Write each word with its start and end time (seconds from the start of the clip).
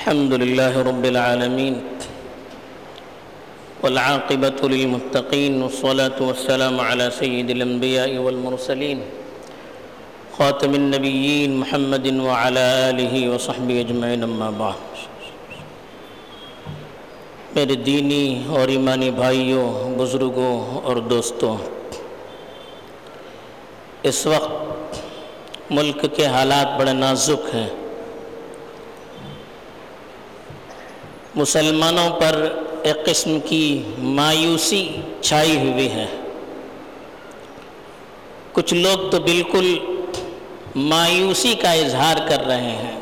الحمد 0.00 0.32
لله 0.32 0.74
رب 0.82 1.04
العالمين 1.04 1.74
والعاقبة 3.82 4.60
للمتقين 4.72 5.52
والصلاة 5.62 6.18
والسلام 6.28 6.80
على 6.80 7.10
سيد 7.10 7.50
الأنبياء 7.50 8.16
والمرسلين 8.16 8.98
خاتم 10.38 10.72
النبيين 10.74 11.50
محمد 11.60 12.06
وعلى 12.20 12.64
آله 12.88 13.14
وصحبه 13.28 13.76
أجمعين 13.82 14.24
أما 14.24 14.50
بعد. 14.56 14.80
میرے 17.54 17.74
دینی 17.74 18.44
اور 18.48 18.68
ایمانی 18.68 19.10
بھائیوں، 19.10 19.68
بزرگوں 19.98 20.80
اور 20.82 20.96
دوستوں، 20.96 21.56
اس 24.02 24.26
وقت 24.26 24.52
ملک 25.70 26.06
کے 26.16 26.26
حالات 26.26 26.80
بڑے 26.80 26.92
نازک 26.92 27.54
ہیں۔ 27.54 27.68
مسلمانوں 31.34 32.20
پر 32.20 32.52
ایک 32.82 33.04
قسم 33.04 33.40
کی 33.40 33.82
مایوسی 33.98 34.88
چھائی 35.20 35.70
ہوئی 35.70 35.92
ہے۔ 35.92 36.06
کچھ 38.52 38.74
لوگ 38.74 39.10
تو 39.10 39.20
بالکل 39.20 39.78
مایوسی 40.74 41.54
کا 41.54 41.72
اظہار 41.72 42.16
کر 42.28 42.46
رہے 42.46 42.70
ہیں۔ 42.70 43.00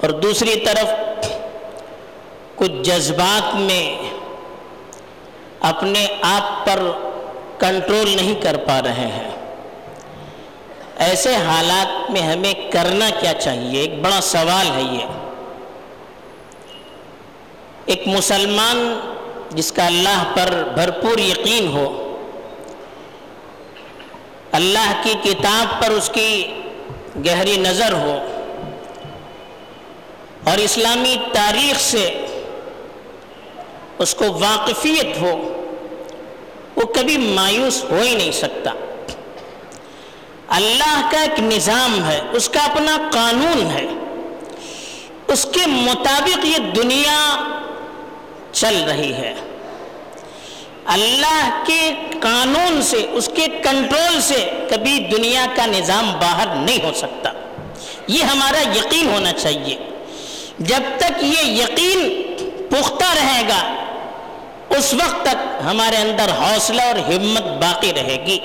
اور 0.00 0.10
دوسری 0.10 0.60
طرف 0.60 0.86
کچھ 2.56 2.72
جذبات 2.82 3.54
میں 3.54 3.98
اپنے 5.60 6.06
آپ 6.22 6.66
پر 6.66 6.90
کنٹرول 7.58 8.10
نہیں 8.16 8.42
کر 8.42 8.56
پا 8.56 8.82
رہے 8.82 8.92
ہیں۔ 8.92 9.30
ایسے 10.96 11.34
حالات 11.34 12.10
میں 12.10 12.22
ہمیں 12.22 12.52
کرنا 12.70 13.10
کیا 13.20 13.32
چاہیے؟ 13.32 13.80
ایک 13.80 14.00
بڑا 14.02 14.20
سوال 14.20 14.66
ہے 14.66 14.82
یہ۔ 14.82 15.25
ایک 17.86 18.06
مسلمان 18.08 18.78
جس 19.50 19.70
کا 19.72 19.86
اللہ 19.86 20.22
پر 20.34 20.52
بھرپور 20.74 21.18
یقین 21.18 21.66
ہو، 21.66 21.86
اللہ 24.52 24.92
کی 25.02 25.14
کتاب 25.22 25.80
پر 25.82 25.90
اس 25.90 26.10
کی 26.14 26.30
گہری 27.26 27.56
نظر 27.56 27.92
ہو، 27.92 28.16
اور 30.44 30.58
اسلامی 30.58 31.16
تاریخ 31.32 31.80
سے 31.80 32.06
اس 33.98 34.14
کو 34.14 34.32
واقفیت 34.40 35.20
ہو، 35.20 35.34
وہ 36.76 36.86
کبھی 36.94 37.16
مایوس 37.18 37.82
ہو 37.90 38.00
ہی 38.02 38.14
نہیں 38.14 38.32
سکتا۔ 38.32 38.70
اللہ 40.56 41.08
کا 41.10 41.20
ایک 41.20 41.40
نظام 41.42 41.98
ہے، 42.04 42.20
اس 42.32 42.48
کا 42.48 42.64
اپنا 42.64 42.96
قانون 43.12 43.66
ہے۔ 43.66 43.86
اس 45.32 45.46
کے 45.52 45.66
مطابق 45.66 46.44
یہ 46.44 46.72
دنیا 46.72 47.18
چل 48.52 48.84
رہی 48.88 49.14
ہے۔ 49.14 49.34
اللہ 50.86 51.64
کے 51.66 51.90
قانون 52.20 52.82
سے، 52.82 53.06
اس 53.10 53.30
کے 53.34 53.46
کنٹرول 53.46 54.20
سے 54.20 54.50
کبھی 54.70 54.98
دنیا 54.98 55.46
کا 55.56 55.66
نظام 55.66 56.12
باہر 56.12 56.46
نہیں 56.54 56.84
ہو 56.84 56.92
سکتا۔ 56.94 57.30
یہ 58.06 58.22
ہمارا 58.22 58.68
یقین 58.78 59.08
ہونا 59.08 59.32
چاہیے۔ 59.32 59.76
جب 60.58 60.82
تک 60.96 61.24
یہ 61.24 61.44
یقین 61.44 62.22
پختہ 62.70 63.04
رہے 63.04 63.42
گا، 63.48 63.74
اس 64.76 64.94
وقت 64.94 65.22
تک 65.22 65.64
ہمارے 65.64 65.96
اندر 65.96 66.30
حوصلہ 66.38 66.82
اور 66.82 67.12
ہمت 67.12 67.42
باقی 67.42 67.92
رہے 67.92 68.24
گی۔ 68.26 68.38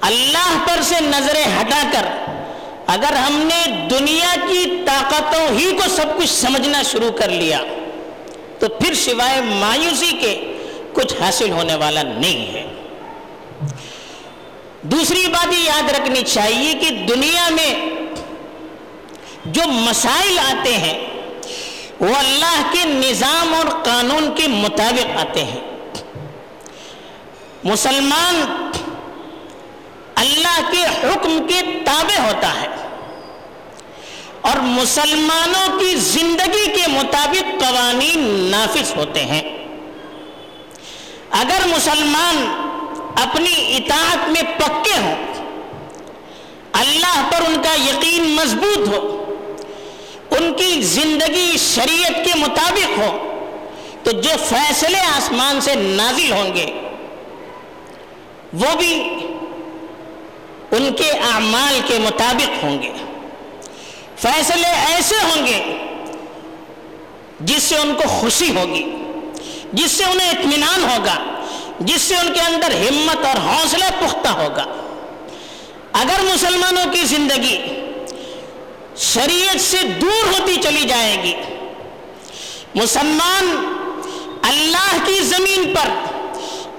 اللہ 0.00 0.58
پر 0.68 0.82
سے 0.82 0.94
نظریں 1.00 1.44
ہٹا 1.60 1.82
کر، 1.92 2.06
اگر 2.86 3.12
ہم 3.12 3.48
نے 3.54 3.88
دنیا 3.90 4.34
کی 4.48 4.82
طاقتوں 4.86 5.58
ہی 5.58 5.72
کو 5.72 5.88
سب 5.88 6.18
کچھ 6.18 6.30
سمجھنا 6.30 6.82
شروع 6.82 7.10
کر 7.10 7.28
لیا 7.28 7.58
تو 8.60 8.68
پھر 8.68 8.94
سوائے 8.94 9.40
مایوسی 9.40 10.16
کے 10.20 10.52
کچھ 10.92 11.14
حاصل 11.20 11.50
ہونے 11.50 11.74
والا 11.74 12.02
نہیں 12.02 12.54
ہے۔ 12.54 12.66
دوسری 14.82 15.26
بات 15.26 15.52
یہ 15.52 15.58
یاد 15.58 15.90
رکھنی 15.90 16.22
چاہیے 16.22 16.74
کہ 16.74 16.90
دنیا 16.90 17.48
میں 17.48 17.90
جو 19.44 19.62
مسائل 19.66 20.38
آتے 20.38 20.76
ہیں، 20.76 21.06
وہ 22.00 22.14
اللہ 22.16 22.72
کے 22.72 22.84
نظام 22.84 23.54
اور 23.54 23.84
قانون 23.84 24.34
کے 24.36 24.48
مطابق 24.48 25.18
آتے 25.20 25.44
ہیں۔ 25.44 25.60
مسلمان 27.64 28.68
اللہ 30.14 30.70
کے 30.70 30.84
حکم 30.84 31.46
کے 31.48 31.60
تابع 31.84 32.20
ہوتا 32.20 32.60
ہے۔ 32.60 32.79
اور 34.40 34.60
مسلمانوں 34.60 35.78
کی 35.78 35.96
زندگی 35.96 36.66
کے 36.66 36.86
مطابق 36.88 37.60
قوانین 37.60 38.48
نافذ 38.50 38.96
ہوتے 38.96 39.24
ہیں۔ 39.24 39.42
اگر 41.30 41.66
مسلمان 41.66 42.36
اپنی 43.22 43.76
اطاعت 43.76 44.28
میں 44.28 44.42
پکے 44.42 44.98
ہوں، 45.00 45.14
اللہ 46.72 47.28
پر 47.32 47.42
ان 47.48 47.62
کا 47.62 47.74
یقین 47.74 48.24
مضبوط 48.24 48.88
ہو، 48.88 49.00
ان 50.30 50.52
کی 50.56 50.82
زندگی 50.82 51.56
شریعت 51.58 52.24
کے 52.24 52.38
مطابق 52.38 52.98
ہو، 52.98 53.10
تو 54.02 54.10
جو 54.10 54.30
فیصلے 54.44 55.00
آسمان 55.16 55.60
سے 55.60 55.74
نازل 55.74 56.32
ہوں 56.32 56.54
گے، 56.54 56.66
وہ 58.52 58.76
بھی 58.78 58.94
ان 60.70 60.92
کے 60.92 61.10
اعمال 61.10 61.80
کے 61.86 61.98
مطابق 61.98 62.64
ہوں 62.64 62.82
گے۔ 62.82 62.92
فیصلے 64.22 64.68
ایسے 64.68 65.14
ہوں 65.22 65.46
گے 65.46 65.60
جس 67.40 67.62
سے 67.62 67.76
ان 67.76 67.92
کو 67.94 68.08
خوشی 68.08 68.50
ہوگی، 68.56 68.82
جس 69.72 69.90
سے 69.90 70.04
انہیں 70.04 70.30
اطمینان 70.30 70.84
ہوگا، 70.84 71.14
جس 71.80 72.02
سے 72.02 72.14
ان 72.14 72.32
کے 72.32 72.40
اندر 72.40 72.74
ہمت 72.80 73.24
اور 73.26 73.38
حوصلہ 73.46 73.84
پختہ 74.00 74.28
ہوگا۔ 74.28 74.64
اگر 75.92 76.22
مسلمانوں 76.22 76.84
کی 76.92 77.04
زندگی 77.04 77.56
شریعت 78.96 79.60
سے 79.60 79.82
دور 80.00 80.26
ہوتی 80.28 80.56
چلی 80.62 80.88
جائے 80.88 81.16
گی، 81.22 81.34
مسلمان 82.74 83.48
اللہ 84.42 84.96
کی 85.06 85.18
زمین 85.24 85.74
پر، 85.74 85.88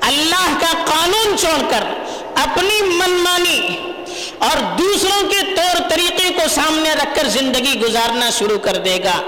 اللہ 0.01 0.47
کا 0.59 0.71
قانون 0.85 1.37
چھوڑ 1.37 1.59
کر 1.69 1.83
اپنی 2.41 2.81
منمانی 2.81 3.59
اور 4.37 4.61
دوسروں 4.77 5.21
کے 5.29 5.40
کو 6.41 6.49
سامنے 6.49 6.93
رکھ 6.93 7.15
کر 7.15 7.27
زندگی 7.27 7.79
گزارنا 7.79 8.29
شروع 8.29 8.57
کر 8.57 8.75
دے 8.75 8.97
گا۔ 9.03 9.21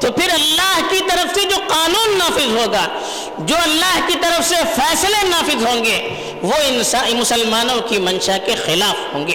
تو 0.00 0.12
پھر 0.12 0.30
اللہ 0.30 0.80
کی 0.90 0.98
طرف 1.10 1.34
سے 1.34 1.40
جو 1.46 1.56
قانون 1.66 2.18
نافذ 2.18 2.56
ہوگا، 2.56 2.86
جو 3.38 3.56
اللہ 3.62 4.00
کی 4.06 4.14
طرف 4.22 4.48
سے 4.48 4.54
فیصلے 4.54 5.28
نافذ 5.28 5.66
ہوں 5.66 5.84
گے، 5.84 6.14
وہ 6.42 6.70
مسلمانوں 7.14 7.80
کی 7.80 7.98
منشا 7.98 8.36
کے 8.38 8.54
خلاف 8.54 9.14
ہوں 9.14 9.26
گے۔ 9.26 9.34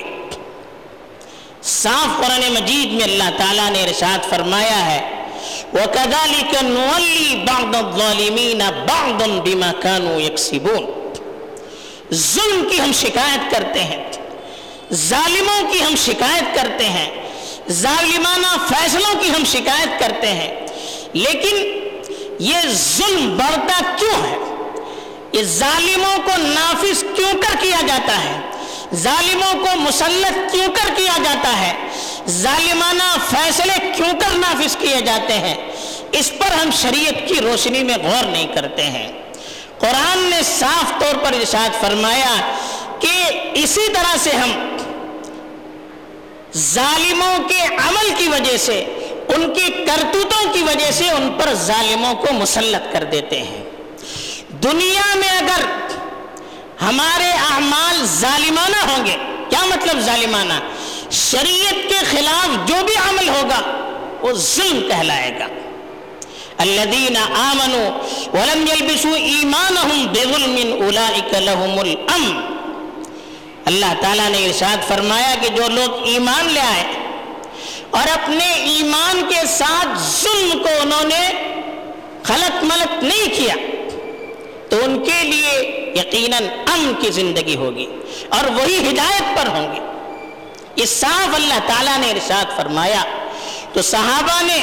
صاف 1.64 2.18
قرآن 2.18 2.54
مجید 2.54 2.94
میں 2.94 3.04
اللہ 3.04 3.38
تعالیٰ 3.38 3.70
نے 3.70 3.84
ارشاد 3.84 4.30
فرمایا 4.30 4.86
ہے، 4.86 5.28
وَكَذَلِكَ 5.74 6.58
نُوَلِّي 6.62 7.36
بَعْضَ 7.36 7.78
الظَّالِمِينَ 7.78 8.64
بَعْضًا 8.64 9.42
بِمَا 9.42 9.72
كَانُوا 9.82 10.22
يَكْسِبُونَ۔ 10.22 10.86
ظلم 12.14 12.68
کی 12.72 12.80
ہم 12.80 12.92
شکایت 12.96 13.52
کرتے 13.52 13.84
ہیں، 13.84 14.12
ظالموں 14.94 15.72
کی 15.72 15.84
ہم 15.84 15.96
شکایت 15.96 16.56
کرتے 16.56 16.86
ہیں۔ 16.86 17.21
ظالمانہ 17.70 18.66
فیصلوں 18.68 19.22
کی 19.22 19.30
ہم 19.30 19.44
شکایت 19.46 20.00
کرتے 20.00 20.28
ہیں۔ 20.28 20.68
لیکن 21.14 21.80
یہ 22.40 22.58
ظلم 22.68 23.38
بڑھتا 23.38 23.96
کیوں 23.98 24.24
ہے؟ 24.24 24.38
یہ 25.34 25.44
ظالموں 25.44 26.18
کو 26.18 26.32
نافذ 26.38 27.04
کیوں 27.16 27.34
کر 27.34 27.58
کیا 27.60 27.82
جاتا 27.88 28.24
ہے؟ 28.24 28.40
ظالموں 28.96 29.66
کو 29.66 29.76
مسلط 29.76 30.52
کیوں 30.52 30.68
کر 30.68 30.94
کیا 30.96 31.18
جاتا 31.24 31.60
ہے؟ 31.60 31.74
ظالمانہ 32.28 33.16
فیصلے 33.30 33.92
کیوں 33.96 34.20
کر 34.20 34.38
نافذ 34.38 34.78
کیے 34.78 35.02
جاتے 35.02 35.34
ہیں؟ 35.34 35.56
اس 36.12 36.32
پر 36.38 36.52
ہم 36.52 36.70
شریعت 36.82 37.28
کی 37.28 37.42
روشنی 37.42 37.84
میں 37.84 37.98
غور 37.98 38.24
نہیں 38.24 38.48
کرتے 38.48 38.84
ہیں۔ 38.84 39.12
قرآن 39.80 40.18
نے 40.18 40.40
صاف 40.60 40.90
طور 41.00 41.16
پر 41.16 41.34
ارشاد 41.34 41.82
فرمایا 41.82 42.56
کہ 43.00 43.40
اسی 43.54 43.94
طرح 43.94 44.18
سے 44.20 44.30
ہم 44.30 44.71
ظالموں 46.58 47.50
کے 47.50 47.62
عمل 47.62 48.10
کی 48.18 48.28
وجہ 48.28 48.58
سے، 48.58 48.80
ان 49.28 49.54
کی 49.54 49.86
کرتوتوں 49.88 50.54
کی 50.54 50.64
وجہ 50.64 50.92
سے 50.92 51.10
ان 51.10 51.38
پر 51.38 51.54
ظالموں 51.54 52.14
کو 52.14 52.34
مسلط 52.34 52.94
کر 52.94 53.04
دیتے 53.04 53.44
ہیں۔ 53.44 53.64
دنیا 54.64 55.16
میں 55.16 55.30
اگر 55.30 55.66
ہمارے 56.82 57.32
اعمال 57.32 58.06
ظالمانہ 58.06 58.92
ہوں 58.92 59.06
گے، 59.06 59.16
کیا 59.50 59.66
مطلب 59.66 60.00
ظالمانہ؟ 60.00 60.54
شریعت 61.12 61.90
کے 61.90 62.06
خلاف 62.12 62.68
جو 62.68 62.76
بھی 62.86 62.96
عمل 63.10 63.30
ہوگا، 63.30 63.62
وہ 64.22 64.34
ظلم 64.34 64.88
کہلائے 64.88 65.40
گا۔ 65.40 65.48
الذين 66.58 67.18
آمنوا 67.18 68.00
ولم 68.34 68.66
يلبسوا 68.68 69.18
ایمانهم 69.18 70.06
بظلم 70.12 70.84
اولئك 70.84 71.36
لهم 71.36 71.80
الامن۔ 71.80 72.61
اللہ 73.66 73.94
تعالیٰ 74.02 74.30
نے 74.30 74.46
ارشاد 74.46 74.88
فرمایا 74.88 75.36
کہ 75.42 75.50
جو 75.50 75.68
لوگ 75.68 76.08
ایمان 76.08 76.54
لے 76.54 76.60
آئے 76.60 76.84
اور 77.90 78.08
اپنے 78.14 78.54
ایمان 78.54 79.22
کے 79.30 79.48
ساتھ 79.48 80.00
ظلم 80.00 80.64
کو 80.64 80.70
انہوں 80.82 81.08
نے 81.08 81.32
خلط 82.24 82.64
ملت 82.64 83.04
نہیں 83.04 83.36
کیا، 83.36 83.56
تو 84.70 84.78
ان 84.84 85.04
کے 85.04 85.24
لیے 85.24 85.54
یقیناً 85.96 86.44
امن 86.74 86.94
کی 87.02 87.12
زندگی 87.12 87.56
ہوگی 87.56 87.86
اور 88.30 88.52
وہی 88.52 88.90
ہدایت 88.90 89.38
پر 89.38 89.48
ہوں 89.48 89.76
گے۔ 89.76 89.80
یہ 90.76 90.86
صاف 90.86 91.36
اللہ 91.36 91.60
تعالیٰ 91.68 91.98
نے 91.98 92.12
ارشاد 92.12 92.58
فرمایا۔ 92.58 93.04
تو 93.74 93.82
صحابہ 93.82 94.42
نے 94.42 94.58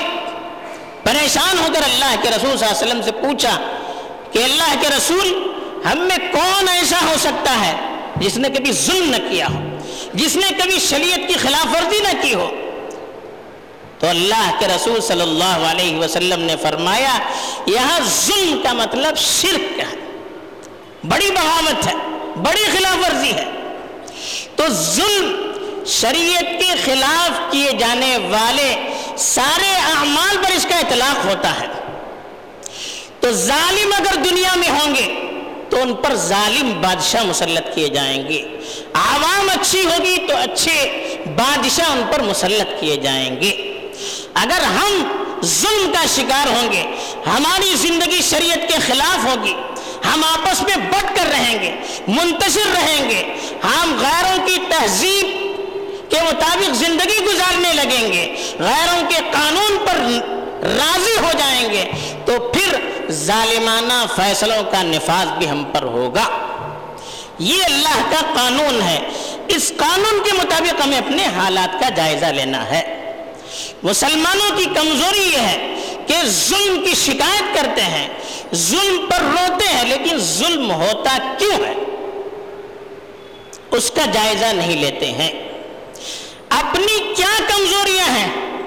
پریشان 1.02 1.58
ہو 1.58 1.66
کر 1.74 1.82
اللہ 1.82 2.14
کے 2.22 2.28
رسول 2.28 2.58
صلی 2.58 2.66
اللہ 2.66 2.78
علیہ 2.78 2.86
وسلم 2.86 3.02
سے 3.02 3.12
پوچھا 3.12 3.58
کہ 4.32 4.44
اللہ 4.44 4.74
کے 4.80 4.88
رسول 4.96 5.52
ہم 5.92 5.98
میں 5.98 6.16
کون 6.32 6.68
ایسا 6.68 6.96
ہو 7.02 7.14
سکتا 7.20 7.66
ہے 7.66 7.76
جس 8.20 8.36
نے 8.36 8.48
کبھی 8.48 8.72
ظلم 8.72 9.10
نہ 9.10 9.16
کیا 9.30 9.46
ہو، 9.46 9.78
جس 10.14 10.36
نے 10.36 10.46
کبھی 10.58 10.78
شریعت 10.78 11.28
کی 11.28 11.34
خلاف 11.34 11.66
ورزی 11.66 12.00
نہ 12.00 12.22
کی 12.22 12.34
ہو۔ 12.34 12.50
تو 13.98 14.08
اللہ 14.08 14.50
کے 14.58 14.66
رسول 14.66 15.00
صلی 15.00 15.20
اللہ 15.20 15.66
علیہ 15.70 15.96
وسلم 15.96 16.40
نے 16.40 16.56
فرمایا، 16.62 17.18
یہاں 17.66 18.00
ظلم 18.26 18.60
کا 18.62 18.72
مطلب 18.72 19.16
شرک 19.16 19.78
ہے۔ 19.78 20.18
بڑی 21.04 21.30
بغاوت 21.30 21.86
ہے، 21.86 21.94
بڑی 22.36 22.78
خلاف 22.78 22.96
ورزی 22.96 23.32
ہے۔ 23.32 23.44
تو 24.56 24.64
ظلم 24.68 25.52
شریعت 25.86 26.60
کے 26.60 26.72
خلاف 26.84 27.52
کیے 27.52 27.72
جانے 27.72 28.18
والے 28.30 28.76
سارے 29.18 29.74
اعمال 29.74 30.36
پر 30.36 30.52
اس 30.56 30.66
کا 30.68 30.78
اطلاق 30.78 31.24
ہوتا 31.24 31.60
ہے۔ 31.60 31.66
تو 33.20 33.32
ظالم 33.32 33.92
اگر 33.96 34.16
دنیا 34.16 34.54
میں 34.54 34.68
ہوں 34.68 34.94
گے 34.94 35.27
تو 35.78 35.84
ان 35.84 35.94
پر 35.94 36.14
ظالم 36.14 36.80
بادشاہ 36.80 37.24
مسلط 37.24 37.74
کیے 37.74 37.88
جائیں 37.88 38.28
گے؟ 38.28 38.42
عوام 38.94 39.48
اچھی 39.50 39.84
ہوگی 39.84 40.16
تو 40.28 40.36
اچھے 40.36 40.76
بادشاہ 41.36 41.90
ان 41.90 42.02
پر 42.10 42.22
مسلط 42.22 42.80
کیے 42.80 42.96
جائیں 42.96 43.40
گے۔ 43.40 43.50
اگر 44.34 44.62
ہم 44.62 45.02
ظلم 45.44 45.92
کا 45.92 46.04
شکار 46.14 46.46
ہوں 46.46 46.72
گے، 46.72 46.82
ہماری 47.26 47.74
زندگی 47.76 48.20
شریعت 48.22 48.68
کے 48.68 48.78
خلاف 48.86 49.24
ہوگی، 49.24 49.54
ہم 50.04 50.24
آپس 50.24 50.62
میں 50.62 50.76
بٹ 50.76 51.16
کر 51.16 51.30
رہیں 51.30 51.62
گے، 51.62 51.70
منتشر 52.08 52.70
رہیں 52.72 53.10
گے، 53.10 53.22
ہم 53.64 53.96
غیروں 54.00 54.46
کی 54.46 54.56
تہذیب 54.68 55.26
کے 56.10 56.20
مطابق 56.22 56.74
زندگی 56.74 57.24
گزارنے 57.24 57.72
لگیں 57.74 58.12
گے، 58.12 58.34
غیروں 58.58 59.02
کے 59.08 59.20
قانون 59.32 59.78
پر 59.86 60.02
راضی 60.62 61.16
ہو 61.20 61.30
جائیں 61.38 61.70
گے، 61.70 61.84
تو 62.24 62.52
پھر 62.54 62.76
ظالمانہ 63.10 64.06
فیصلوں 64.16 64.62
کا 64.70 64.82
نفاذ 64.82 65.38
بھی 65.38 65.50
ہم 65.50 65.64
پر 65.64 65.82
ہوگا۔ 65.82 66.28
یہ 67.38 67.64
اللہ 67.64 68.10
کا 68.10 68.20
قانون 68.34 68.82
ہے۔ 68.82 69.00
اس 69.48 69.72
قانون 69.76 70.22
کے 70.24 70.32
مطابق 70.32 70.84
ہمیں 70.84 70.98
اپنے 70.98 71.26
حالات 71.36 71.80
کا 71.80 71.88
جائزہ 71.88 72.26
لینا 72.26 72.70
ہے۔ 72.70 73.12
مسلمانوں 73.82 74.56
کی 74.58 74.64
کمزوری 74.64 75.32
یہ 75.32 75.38
ہے 75.38 75.74
کہ 76.06 76.14
ظلم 76.24 76.84
کی 76.84 76.94
شکایت 76.94 77.54
کرتے 77.54 77.82
ہیں۔ 77.82 78.08
ظلم 78.54 79.06
پر 79.10 79.20
روتے 79.20 79.68
ہیں، 79.68 79.84
لیکن 79.84 80.18
ظلم 80.18 80.70
ہوتا 80.70 81.34
کیوں 81.38 81.64
ہے؟ 81.66 81.74
اس 83.70 83.90
کا 83.90 84.06
جائزہ 84.12 84.46
نہیں 84.46 84.76
لیتے 84.76 85.06
ہیں۔ 85.06 85.48
اپنی 86.48 87.14
کیا 87.16 87.38
کمزوریاں 87.48 88.18
ہیں؟ 88.18 88.57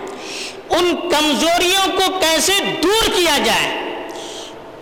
ان 0.71 1.09
کمزوریوں 1.09 1.97
کو 1.97 2.19
کیسے 2.19 2.53
دور 2.83 3.09
کیا 3.15 3.37
جائے؟ 3.37 3.95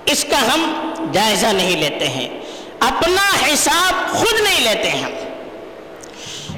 اس 0.06 0.26
کا 0.30 0.54
ہم 0.54 0.92
جائزہ 1.12 1.48
نہیں 1.48 1.78
لیتے 1.78 2.08
ہیں۔ 2.08 2.40
اپنا 2.80 3.54
حساب 3.54 4.14
خود 4.14 4.42
نہیں 4.42 4.60
لیتے 4.60 4.90
ہیں 4.90 5.06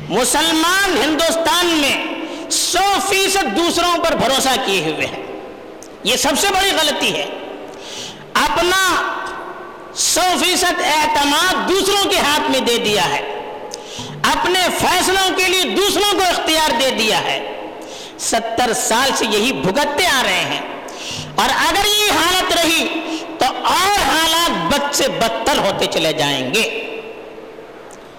مسلمان 0.09 0.97
ہندوستان 0.97 1.65
میں 1.65 2.05
سو 2.49 2.99
فیصد 3.09 3.57
دوسروں 3.57 4.03
پر 4.03 4.15
بھروسہ 4.15 4.49
کیے 4.65 4.81
ہوئے 4.81 5.07
ہیں۔ 5.07 5.23
یہ 6.03 6.17
سب 6.17 6.33
سے 6.41 6.47
بڑی 6.47 6.69
غلطی 6.81 7.13
ہے۔ 7.13 7.25
اپنا 8.33 9.13
سو 9.95 10.21
فیصد 10.39 10.81
اعتماد 10.83 11.69
دوسروں 11.69 12.09
کے 12.09 12.17
ہاتھ 12.17 12.51
میں 12.51 12.59
دے 12.59 12.77
دیا 12.77 13.09
ہے۔ 13.09 13.39
اپنے 14.23 14.59
فیصلوں 14.79 15.37
کے 15.37 15.43
لیے 15.43 15.63
دوسروں 15.63 16.19
کو 16.19 16.25
اختیار 16.29 16.71
دے 16.79 16.89
دیا 16.89 17.23
ہے۔ 17.23 17.60
ستر 18.21 18.73
سال 18.73 19.09
سے 19.15 19.25
یہی 19.25 19.51
بھگتتے 19.51 20.05
آ 20.07 20.23
رہے 20.23 20.41
ہیں۔ 20.41 20.61
اور 21.35 21.49
اگر 21.49 21.85
یہ 21.85 22.11
حالت 22.11 22.57
رہی 22.57 22.87
تو 23.39 23.45
اور 23.57 23.99
حالات 23.99 24.73
بد 24.73 24.95
سے 24.95 25.07
بدتر 25.07 25.57
ہوتے 25.57 25.85
چلے 25.85 26.13
جائیں 26.13 26.53
گے۔ 26.53 26.87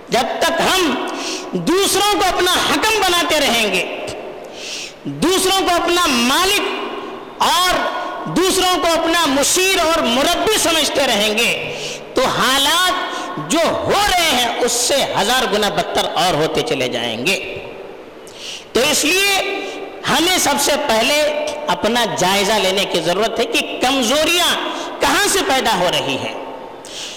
جب 0.09 0.27
تک 0.39 0.53
ہم 0.61 1.07
دوسروں 1.53 2.21
کو 2.21 2.37
اپنا 2.37 2.53
حکم 2.53 3.01
بناتے 3.01 3.41
رہیں 3.41 3.73
گے، 3.73 4.07
دوسروں 5.05 5.69
کو 5.69 5.75
اپنا 5.75 6.07
مالک 6.07 6.63
اور 7.43 7.75
دوسروں 8.37 8.77
کو 8.77 9.01
اپنا 9.01 9.27
مشیر 9.27 9.79
اور 9.79 10.03
مربی 10.03 10.59
سمجھتے 10.59 11.07
رہیں 11.07 11.39
گے، 11.39 11.75
تو 12.15 12.25
حالات 12.25 12.93
جو 13.51 13.61
ہو 13.73 14.01
رہے 14.11 14.31
ہیں 14.31 14.59
اس 14.59 14.73
سے 14.73 15.05
ہزار 15.21 15.53
گنا 15.53 15.69
بدتر 15.69 16.05
اور 16.15 16.35
ہوتے 16.35 16.63
چلے 16.63 16.89
جائیں 16.89 17.27
گے۔ 17.27 17.59
تو 18.73 18.81
اس 18.81 19.05
لیے 19.05 19.59
ہمیں 20.09 20.39
سب 20.39 20.55
سے 20.61 20.73
پہلے 20.89 21.47
اپنا 21.67 22.05
جائزہ 22.19 22.53
لینے 22.53 22.85
کی 22.85 23.01
ضرورت 23.01 23.41
ہے 23.41 23.45
کہ 23.45 23.79
کمزوریاں 23.83 24.57
کہاں 25.01 25.29
سے 25.29 25.39
پیدا 25.49 25.79
ہو 25.79 25.89
رہی 25.93 26.17
ہیں۔ 26.17 26.35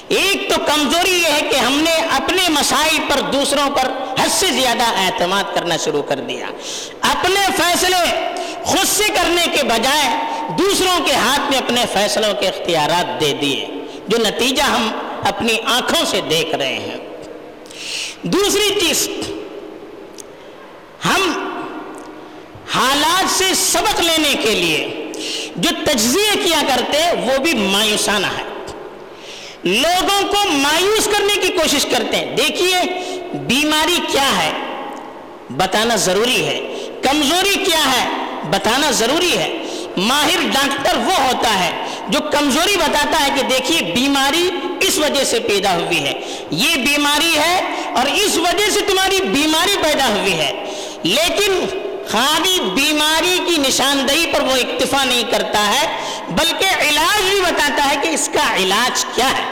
ایک 0.07 0.49
تو 0.49 0.55
کمزوری 0.65 1.11
یہ 1.11 1.33
ہے 1.33 1.41
کہ 1.51 1.55
ہم 1.55 1.73
نے 1.73 1.91
اپنے 1.91 2.49
مسائل 2.49 2.97
پر 3.07 3.19
دوسروں 3.19 3.69
پر 3.69 3.87
حد 4.21 4.27
سے 4.29 4.45
زیادہ 4.47 4.83
اعتماد 4.83 5.43
کرنا 5.55 5.77
شروع 5.77 6.01
کر 6.01 6.15
دیا۔ 6.15 6.45
اپنے 7.01 7.47
فیصلے 7.57 8.31
خود 8.63 8.87
سے 8.87 9.03
کرنے 9.13 9.45
کے 9.53 9.63
بجائے 9.63 10.09
دوسروں 10.57 11.05
کے 11.05 11.13
ہاتھ 11.13 11.49
میں 11.49 11.57
اپنے 11.57 11.85
فیصلوں 11.93 12.33
کے 12.33 12.47
اختیارات 12.47 13.21
دے 13.21 13.33
دیے، 13.33 13.67
جو 14.07 14.17
نتیجہ 14.17 14.63
ہم 14.63 14.91
اپنی 15.23 15.57
آنکھوں 15.65 16.05
سے 16.05 16.21
دیکھ 16.29 16.55
رہے 16.55 16.79
ہیں۔ 16.79 16.97
دوسری 18.21 18.79
چیز، 18.79 19.09
ہم 21.05 21.51
حالات 22.73 23.38
سے 23.38 23.45
سبق 23.56 24.01
لینے 24.01 24.33
کے 24.44 24.50
لیے 24.50 25.12
جو 25.56 25.69
تجزیے 25.85 26.44
کیا 26.44 26.62
کرتے 26.67 26.97
وہ 27.21 27.38
بھی 27.38 27.53
مایوسانہ 27.53 28.27
ہے۔ 28.27 28.44
لوگوں 29.63 30.27
کو 30.27 30.50
مایوس 30.50 31.06
کرنے 31.06 31.41
کی 31.41 31.47
کوشش 31.47 31.85
کرتے 31.85 32.17
ہیں۔ 32.17 32.35
دیکھیے، 32.35 32.75
بیماری 33.33 34.00
کیا 34.12 34.38
ہے؟ 34.38 34.51
بتانا 35.50 35.95
ضروری 35.95 36.45
ہے۔ 36.45 36.62
کمزوری 37.01 37.56
کیا 37.65 37.91
ہے؟ 37.91 38.09
بتانا 38.50 38.91
ضروری 38.91 39.38
ہے۔ 39.38 39.57
ماہر 39.97 40.39
ڈاکٹر 40.53 40.97
وہ 40.97 41.13
ہوتا 41.13 41.59
ہے 41.59 41.71
جو 42.07 42.19
کمزوری 42.19 42.78
بتاتا 42.78 43.28
ہے 43.28 43.30
کہ 43.35 43.44
دیکھیے، 43.44 43.92
بیماری 43.94 44.49
اس 44.81 44.97
وجہ 44.97 45.23
سے 45.23 45.40
پیدا 45.40 45.75
ہوئی 45.75 46.04
ہے۔ 46.04 46.13
یہ 46.51 46.75
بیماری 46.75 47.37
ہے 47.37 47.61
اور 47.95 48.06
اس 48.06 48.37
وجہ 48.37 48.69
سے 48.69 48.80
تمہاری 48.81 49.21
بیماری 49.21 49.75
پیدا 49.81 50.07
ہوئی 50.07 50.33
ہے۔ 50.33 50.51
لیکن 51.04 51.66
خالی 52.09 52.59
بیماری 52.74 53.38
کی 53.47 53.62
نشاندہی 53.62 54.26
پر 54.33 54.42
وہ 54.42 54.56
اکتفا 54.56 55.04
نہیں 55.04 55.24
کرتا 55.31 55.66
ہے، 55.68 55.85
بلکہ 56.30 56.83
علاج 56.90 57.21
بھی 57.30 57.42
بتاتا 57.42 57.90
ہے 57.90 57.95
کہ 58.04 58.09
اس 58.09 58.30
کا 58.33 58.56
علاج 58.56 59.06
کیا 59.16 59.30
ہے۔ 59.30 59.44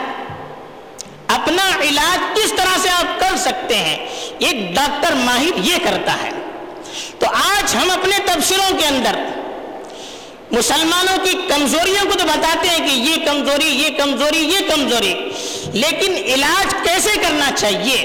اپنا 1.28 1.68
علاج 1.80 2.18
کس 2.34 2.52
طرح 2.52 2.76
سے 2.82 2.90
آپ 2.90 3.20
کر 3.20 3.36
سکتے 3.36 3.76
ہیں، 3.76 3.96
ایک 4.38 4.74
ڈاکٹر 4.74 5.14
ماہر 5.14 5.58
یہ 5.64 5.76
کرتا 5.84 6.16
ہے۔ 6.22 6.30
تو 7.18 7.26
آج 7.26 7.76
ہم 7.76 7.90
اپنے 7.90 8.18
تبصروں 8.26 8.78
کے 8.78 8.86
اندر 8.86 9.16
مسلمانوں 10.50 11.16
کی 11.24 11.36
کمزوریوں 11.48 12.04
کو 12.04 12.18
تو 12.18 12.26
بتاتے 12.26 12.68
ہیں 12.68 12.78
کہ 12.78 12.92
یہ 12.92 13.24
کمزوری 13.26 13.68
یہ 13.68 13.96
کمزوری 13.98 14.44
یہ 14.44 14.68
کمزوری، 14.68 15.14
لیکن 15.74 16.14
علاج 16.24 16.74
کیسے 16.84 17.18
کرنا 17.22 17.50
چاہیے؟ 17.56 17.98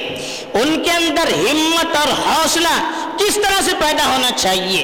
ان 0.53 0.84
کے 0.84 0.91
اندر 0.91 1.27
ہمت 1.34 1.96
اور 1.96 2.08
حوصلہ 2.08 2.91
کس 3.18 3.36
طرح 3.36 3.62
سے 3.62 3.72
پیدا 3.79 4.13
ہونا 4.13 4.32
چاہیے؟ 4.32 4.84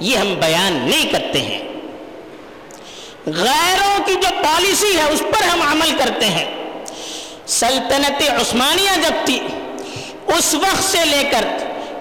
یہ 0.00 0.16
ہم 0.16 0.34
بیان 0.34 0.72
نہیں 0.72 1.12
کرتے 1.12 1.40
ہیں۔ 1.40 1.58
غیروں 3.26 4.04
کی 4.06 4.14
جو 4.14 4.28
پالیسی 4.44 4.96
ہے، 4.96 5.10
اس 5.10 5.20
پر 5.20 5.42
ہم 5.42 5.62
عمل 5.62 5.90
کرتے 5.98 6.26
ہیں۔ 6.26 6.44
سلطنت 7.46 8.22
عثمانیہ 8.40 9.00
جب 9.02 9.26
تھی، 9.26 9.40
اس 10.26 10.54
وقت 10.54 10.84
سے 10.84 11.04
لے 11.04 11.22
کر 11.30 11.44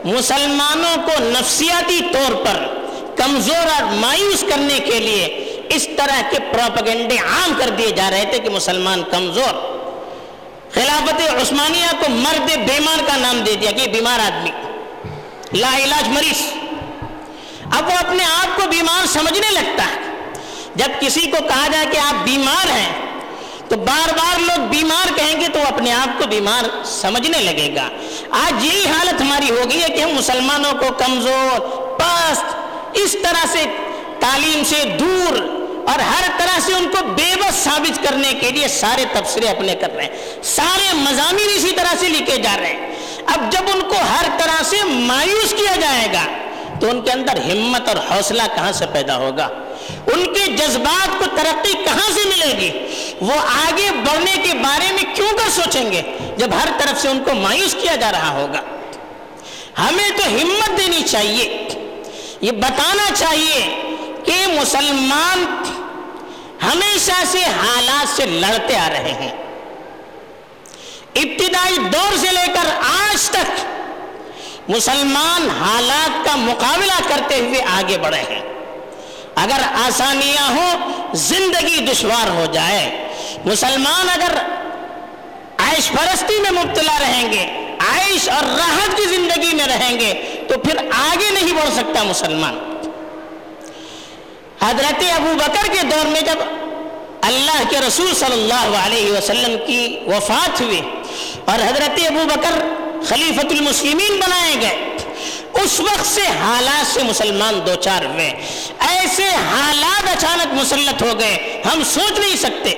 مسلمانوں 0.04 1.08
کو 1.08 1.12
نفسیاتی 1.24 2.00
طور 2.14 2.46
پر 2.46 2.66
کمزور 3.16 3.82
اور 3.82 3.84
مایوس 3.84 4.44
کرنے 4.50 4.80
کے 4.80 5.00
لیے 5.00 5.26
اس 5.70 5.88
طرح 5.98 6.22
کے 6.30 6.38
پروپگنڈے 6.40 7.18
عام 7.18 7.54
کر 7.58 7.70
دیے 7.70 7.92
جا 7.92 8.10
رہے 8.12 8.26
تھے 8.30 8.40
کہ 8.40 8.50
مسلمان 8.50 9.04
کمزور 9.12 9.71
خلافت 10.74 11.42
عثمانیہ 11.42 11.88
کو 12.00 12.10
مرد 12.10 12.58
بیمار 12.58 13.00
کا 13.08 13.18
نام 13.18 13.40
دے 13.40 13.56
دیا 13.56 13.72
کہ 13.72 13.88
بیمار 13.88 14.20
آدمی 14.20 14.52
لا 15.54 15.78
علاج 15.78 16.08
مریض۔ 16.08 16.42
اب 17.72 17.88
وہ 17.88 17.94
اپنے 18.00 18.24
آپ 18.24 18.56
کو 18.56 18.68
بیمار 18.70 19.06
سمجھنے 19.06 19.52
لگتا 19.52 19.84
ہے۔ 19.84 20.00
جب 20.76 20.88
کسی 21.00 21.22
کو 21.22 21.38
کہا 21.48 21.68
جائے 21.72 21.86
کہ 21.86 21.98
آپ 21.98 22.14
بیمار 22.24 22.70
ہیں، 22.70 22.94
تو 23.70 23.76
بار 23.76 24.14
بار 24.14 24.40
لوگ 24.40 24.68
بیمار 24.68 25.08
کہیں 25.16 25.42
گے 25.42 25.48
تو 25.48 25.60
وہ 25.60 25.66
اپنے 25.66 25.94
آپ 25.94 26.20
کو 26.20 26.28
بیمار 26.28 26.86
سمجھنے 26.86 27.38
لگے 27.38 27.76
گا۔ 27.76 27.90
آج 28.30 28.66
یہی 28.66 28.86
حالت 28.86 29.22
ہماری 29.22 29.50
ہو 29.50 29.70
گئی 29.70 29.84
ہے 29.84 29.88
کہ 29.88 30.02
ہم 30.02 30.10
مسلمانوں 30.10 30.74
کو 30.74 30.86
کمزور، 30.98 31.60
پست، 32.00 32.46
اس 32.94 33.16
طرح 33.24 33.46
سے 33.52 33.66
تعلیم 34.20 34.64
سے 34.64 34.98
دور 35.00 35.61
اور 35.88 36.00
ہر 36.00 36.30
طرح 36.38 36.60
سے 36.60 36.74
ان 36.74 36.90
کو 36.92 37.06
بے 37.06 37.36
بس 37.36 37.56
ثابت 37.56 38.04
کرنے 38.04 38.34
کے 38.34 38.52
لیے 38.52 38.68
سارے 38.68 39.06
تبصرے 39.14 39.48
اپنے 39.48 39.76
کر 39.76 39.96
رہے 39.96 40.04
ہیں۔ 40.04 40.44
سارے 40.44 40.94
مضامین 40.94 41.48
اسی 41.56 41.72
طرح 41.72 41.96
سے 42.00 42.10
لکھے 42.10 42.38
جا 42.38 42.58
رہے 42.60 42.68
ہیں۔ 42.68 42.96
اب 43.28 43.52
جب 43.52 43.62
ان 43.74 43.82
کو 43.82 43.96
ہر 43.96 44.26
طرح 44.38 44.64
سے 44.64 44.78
مایوس 44.84 45.54
کیا 45.58 45.76
جائے 45.76 46.08
گا، 46.14 46.24
تو 46.80 46.90
ان 46.90 47.02
کے 47.02 47.12
اندر 47.12 47.38
ہمت 47.38 47.88
اور 47.88 47.98
حوصلہ 47.98 48.44
کہاں 48.56 48.72
سے 48.72 48.86
پیدا 48.94 49.18
ہوگا؟ 49.18 49.48
ان 50.14 50.34
کے 50.34 50.52
جذبات 50.52 51.20
کو 51.20 51.26
ترقی 51.36 51.74
کہاں 51.74 52.12
سے 52.14 52.30
ملے 52.30 52.58
گی؟ 52.58 52.72
وہ 53.22 53.34
آگے 53.34 53.92
بڑھنے 53.92 54.42
کے 54.44 54.54
بارے 54.54 54.92
میں 54.92 55.16
کیوں 55.16 55.30
کر 55.30 55.50
سوچیں 55.50 55.92
گے؟ 55.92 56.02
جب 56.38 56.48
ہر 56.64 56.68
طرف 56.78 57.02
سے 57.02 57.08
ان 57.08 57.24
کو 57.24 57.34
مایوس 57.34 57.76
کیا 57.82 57.96
جا 57.96 58.12
رہا 58.12 58.30
ہوگا۔ 58.30 58.62
ہمیں 59.80 60.10
تو 60.10 60.24
ہمت 60.28 60.78
دینی 60.78 61.02
چاہیے۔ 61.02 61.68
یہ 62.42 62.52
بتانا 62.52 63.16
چاہیے 63.16 63.91
کہ 64.26 64.48
مسلمان 64.48 65.64
ہمیشہ 66.64 67.24
سے 67.26 67.40
حالات 67.40 68.16
سے 68.16 68.26
لڑتے 68.26 68.78
آ 68.78 68.90
رہے 68.90 69.14
ہیں۔ 69.22 69.32
ابتدائی 71.16 71.78
دور 71.78 72.18
سے 72.18 72.28
لے 72.32 72.48
کر 72.54 72.70
آج 72.84 73.30
تک 73.30 73.66
مسلمان 74.70 75.50
حالات 75.62 76.26
کا 76.26 76.36
مقابلہ 76.36 77.08
کرتے 77.08 77.40
ہوئے 77.40 77.62
آگے 77.64 77.98
بڑھے 77.98 78.24
ہیں۔ 78.30 78.42
اگر 79.36 79.60
آسانیاں 79.88 80.50
ہوں، 80.50 80.92
زندگی 81.14 81.86
دشوار 81.92 82.30
ہو 82.30 82.46
جائے۔ 82.54 83.08
مسلمان 83.46 84.10
اگر 84.10 84.38
عائش 85.58 85.90
پرستی 85.90 86.42
میں 86.42 86.52
مبتلا 86.52 86.98
رہیں 87.00 87.34
گے، 87.34 87.76
عائش 87.80 88.30
اور 88.30 88.44
راحت 88.44 88.98
کی 88.98 89.04
زندگی 89.04 89.56
میں 89.56 89.66
رہیں 89.66 90.00
گے، 90.00 90.42
تو 90.50 90.60
پھر 90.60 90.78
آگے 90.78 91.30
نہیں 91.32 91.54
بڑھ 91.54 91.74
سکتا 91.74 92.04
مسلمان۔ 92.04 92.71
حضرت 94.66 95.04
ابو 95.16 95.34
بکر 95.36 95.72
کے 95.72 95.84
دور 95.84 96.06
میں 96.06 96.22
جب 96.22 96.36
اللہ 97.22 97.64
کے 97.70 97.78
رسول 97.88 98.14
صلی 98.16 98.34
اللہ 98.34 98.78
علیہ 98.86 99.12
وسلم 99.12 99.58
کی 99.68 100.00
وفات 100.08 100.62
ہوئی 100.62 100.82
اور 101.46 101.56
حضرت 101.56 102.00
ابو 102.08 102.24
بکر 102.26 102.68
خلیفت 103.08 103.46
المسلمین 103.46 104.20
بنائے 104.20 104.56
گئے، 104.62 104.98
اس 105.64 105.80
وقت 105.80 106.06
سے 106.06 106.22
حالات 106.22 106.94
سے 106.94 107.04
مسلمان 107.04 107.60
دو 107.66 107.76
چار 107.76 108.06
ہوئے۔ 108.06 108.34
ایسے 108.80 109.24
حالات 109.24 110.10
اچانک 110.10 110.54
مسلط 110.54 111.02
ہو 111.02 111.20
گئے، 111.20 111.62
ہم 111.74 111.84
سوچ 111.84 112.20
نہیں 112.20 112.38
سکتے۔ 112.38 112.70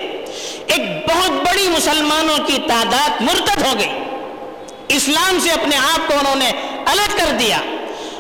ایک 0.68 1.08
بہت 1.10 1.32
بڑی 1.32 1.68
مسلمانوں 1.68 2.38
کی 2.38 2.58
تعداد 2.68 3.22
مرتد 3.22 3.62
ہو 3.62 3.80
گئی۔ 3.80 3.90
اسلام 4.88 5.40
سے 5.44 5.52
اپنے 5.52 5.76
آپ 5.76 6.08
کو 6.08 6.14
انہوں 6.20 6.36
نے 6.36 6.52
الگ 6.86 7.18
کر 7.18 7.32
دیا۔ 7.40 7.58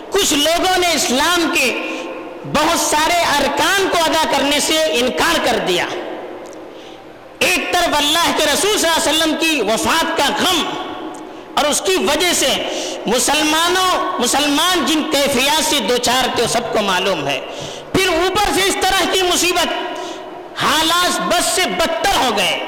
کچھ 0.09 0.33
لوگوں 0.33 0.77
نے 0.77 0.91
اسلام 0.91 1.51
کے 1.53 1.92
بہت 2.45 2.79
سارے 2.79 3.19
ارکان 3.19 3.89
کو 3.91 3.97
ادا 4.05 4.31
کرنے 4.31 4.59
سے 4.59 4.83
انکار 4.83 5.45
کر 5.45 5.57
دیا۔ 5.67 5.85
ایک 7.39 7.73
طرف 7.73 7.95
اللہ 7.97 8.31
کے 8.37 8.45
رسول 8.53 8.77
صلی 8.77 8.89
اللہ 8.89 9.09
علیہ 9.09 9.23
وسلم 9.23 9.35
کی 9.39 9.61
وفات 9.61 10.17
کا 10.17 10.23
غم 10.39 10.63
اور 11.55 11.65
اس 11.65 11.81
کی 11.81 11.95
وجہ 11.95 12.33
سے 12.33 12.47
مسلمانوں، 13.05 14.19
مسلمان 14.19 14.85
جن 14.85 15.03
کیفیات 15.11 15.63
سے 15.63 15.79
دو 15.79 15.97
چار 15.97 16.27
تھے، 16.35 16.47
سب 16.47 16.73
کو 16.73 16.81
معلوم 16.81 17.27
ہے۔ 17.27 17.39
پھر 17.93 18.07
اوپر 18.07 18.53
سے 18.55 18.61
اس 18.67 18.77
طرح 18.81 19.11
کی 19.11 19.21
مصیبت، 19.21 19.67
حالات 20.63 21.21
بس 21.21 21.45
سے 21.45 21.61
بدتر 21.65 22.25
ہو 22.25 22.37
گئے۔ 22.37 22.59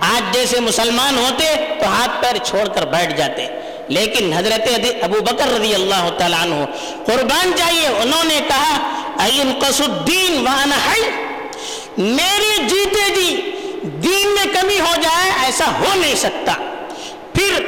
آج 0.00 0.34
جیسے 0.34 0.60
مسلمان 0.60 1.18
ہوتے 1.18 1.74
تو 1.80 1.86
ہاتھ 1.86 2.22
پیر 2.22 2.44
چھوڑ 2.44 2.68
کر 2.68 2.86
بیٹھ 2.86 3.14
جاتے۔ 3.14 3.46
لیکن 3.88 4.32
حضرت 4.32 4.68
ابو 5.02 5.20
بکر 5.20 5.60
رضی 5.60 5.74
اللہ 5.74 6.10
تعالیٰ 6.18 6.42
عنہ، 6.42 6.54
قربان 7.06 7.52
چاہیے 7.58 7.86
انہوں 7.86 8.24
نے 8.24 8.40
کہا 8.48 9.01
الدین 9.18 10.46
وانا 10.46 10.76
میرے 11.98 12.56
جیتے 12.68 13.08
جی 13.14 13.50
دین 14.02 14.28
میں 14.28 14.44
کمی 14.52 14.78
ہو 14.80 14.94
جائے، 15.02 15.30
ایسا 15.44 15.64
ہو 15.80 15.94
نہیں 15.94 16.14
سکتا۔ 16.16 16.52
پھر 17.34 17.64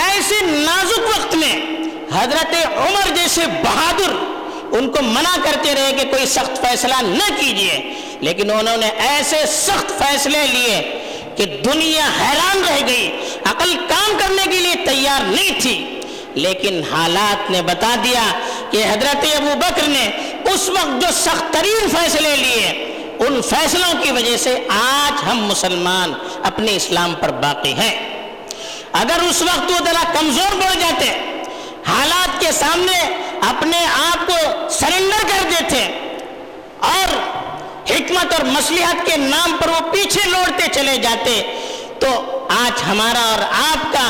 ایسے 0.00 0.44
نازک 0.44 1.06
وقت 1.08 1.34
میں 1.34 1.54
حضرت 2.12 2.54
عمر 2.76 3.14
جیسے 3.16 3.46
بہادر 3.62 4.12
ان 4.78 4.88
کو 4.92 5.02
منع 5.02 5.34
کرتے 5.44 5.74
رہے 5.74 5.92
کہ 5.98 6.10
کوئی 6.10 6.26
سخت 6.26 6.60
فیصلہ 6.62 7.00
نہ 7.02 7.28
کیجیے 7.38 7.78
لیکن 8.20 8.50
انہوں 8.50 8.76
نے 8.76 8.88
ایسے 9.08 9.44
سخت 9.48 9.98
فیصلے 9.98 10.46
لیے 10.46 10.80
کہ 11.36 11.44
دنیا 11.64 12.08
حیران 12.20 12.64
رہ 12.68 12.86
گئی۔ 12.86 13.06
عقل 13.44 13.74
کام 13.88 14.16
کرنے 14.18 14.42
کے 14.50 14.58
لیے 14.58 14.74
تیار 14.86 15.22
نہیں 15.24 15.60
تھی، 15.60 15.76
لیکن 16.34 16.80
حالات 16.92 17.50
نے 17.50 17.62
بتا 17.62 17.94
دیا 18.04 18.24
کہ 18.70 18.84
حضرت 18.84 19.24
ابو 19.36 19.54
بکر 19.58 19.88
نے 19.88 20.08
اس 20.54 20.68
وقت 20.68 21.00
جو 21.02 21.08
سخت 21.14 21.52
ترین 21.52 21.88
فیصلے 21.90 22.34
لیے، 22.36 22.68
ان 23.18 23.40
فیصلوں 23.42 23.92
کی 24.02 24.10
وجہ 24.12 24.36
سے 24.36 24.54
آج 24.70 25.22
ہم 25.26 25.44
مسلمان 25.44 26.12
اپنے 26.42 26.74
اسلام 26.76 27.14
پر 27.20 27.30
باقی 27.42 27.72
ہیں۔ 27.72 27.94
اگر 28.92 29.22
اس 29.28 29.42
وقت 29.42 29.70
وہ 29.70 29.78
ذرا 29.86 30.02
کمزور 30.12 30.60
پڑ 30.60 30.74
جاتے، 30.80 31.08
حالات 31.86 32.40
کے 32.40 32.52
سامنے 32.52 32.98
اپنے 33.48 33.84
آپ 33.86 34.26
کو 34.26 34.68
سرنڈر 34.70 35.26
کر 35.28 35.48
دیتے، 35.50 35.82
اور 36.88 37.16
حکمت 37.90 38.32
اور 38.32 38.44
مصلیحت 38.46 39.06
کے 39.06 39.16
نام 39.16 39.56
پر 39.60 39.68
وہ 39.68 39.80
پیچھے 39.92 40.28
لوٹتے 40.30 40.66
چلے 40.72 40.96
جاتے، 41.02 41.40
تو 41.98 42.08
آج 42.56 42.82
ہمارا 42.88 43.22
اور 43.24 43.42
آپ 43.52 43.92
کا 43.92 44.06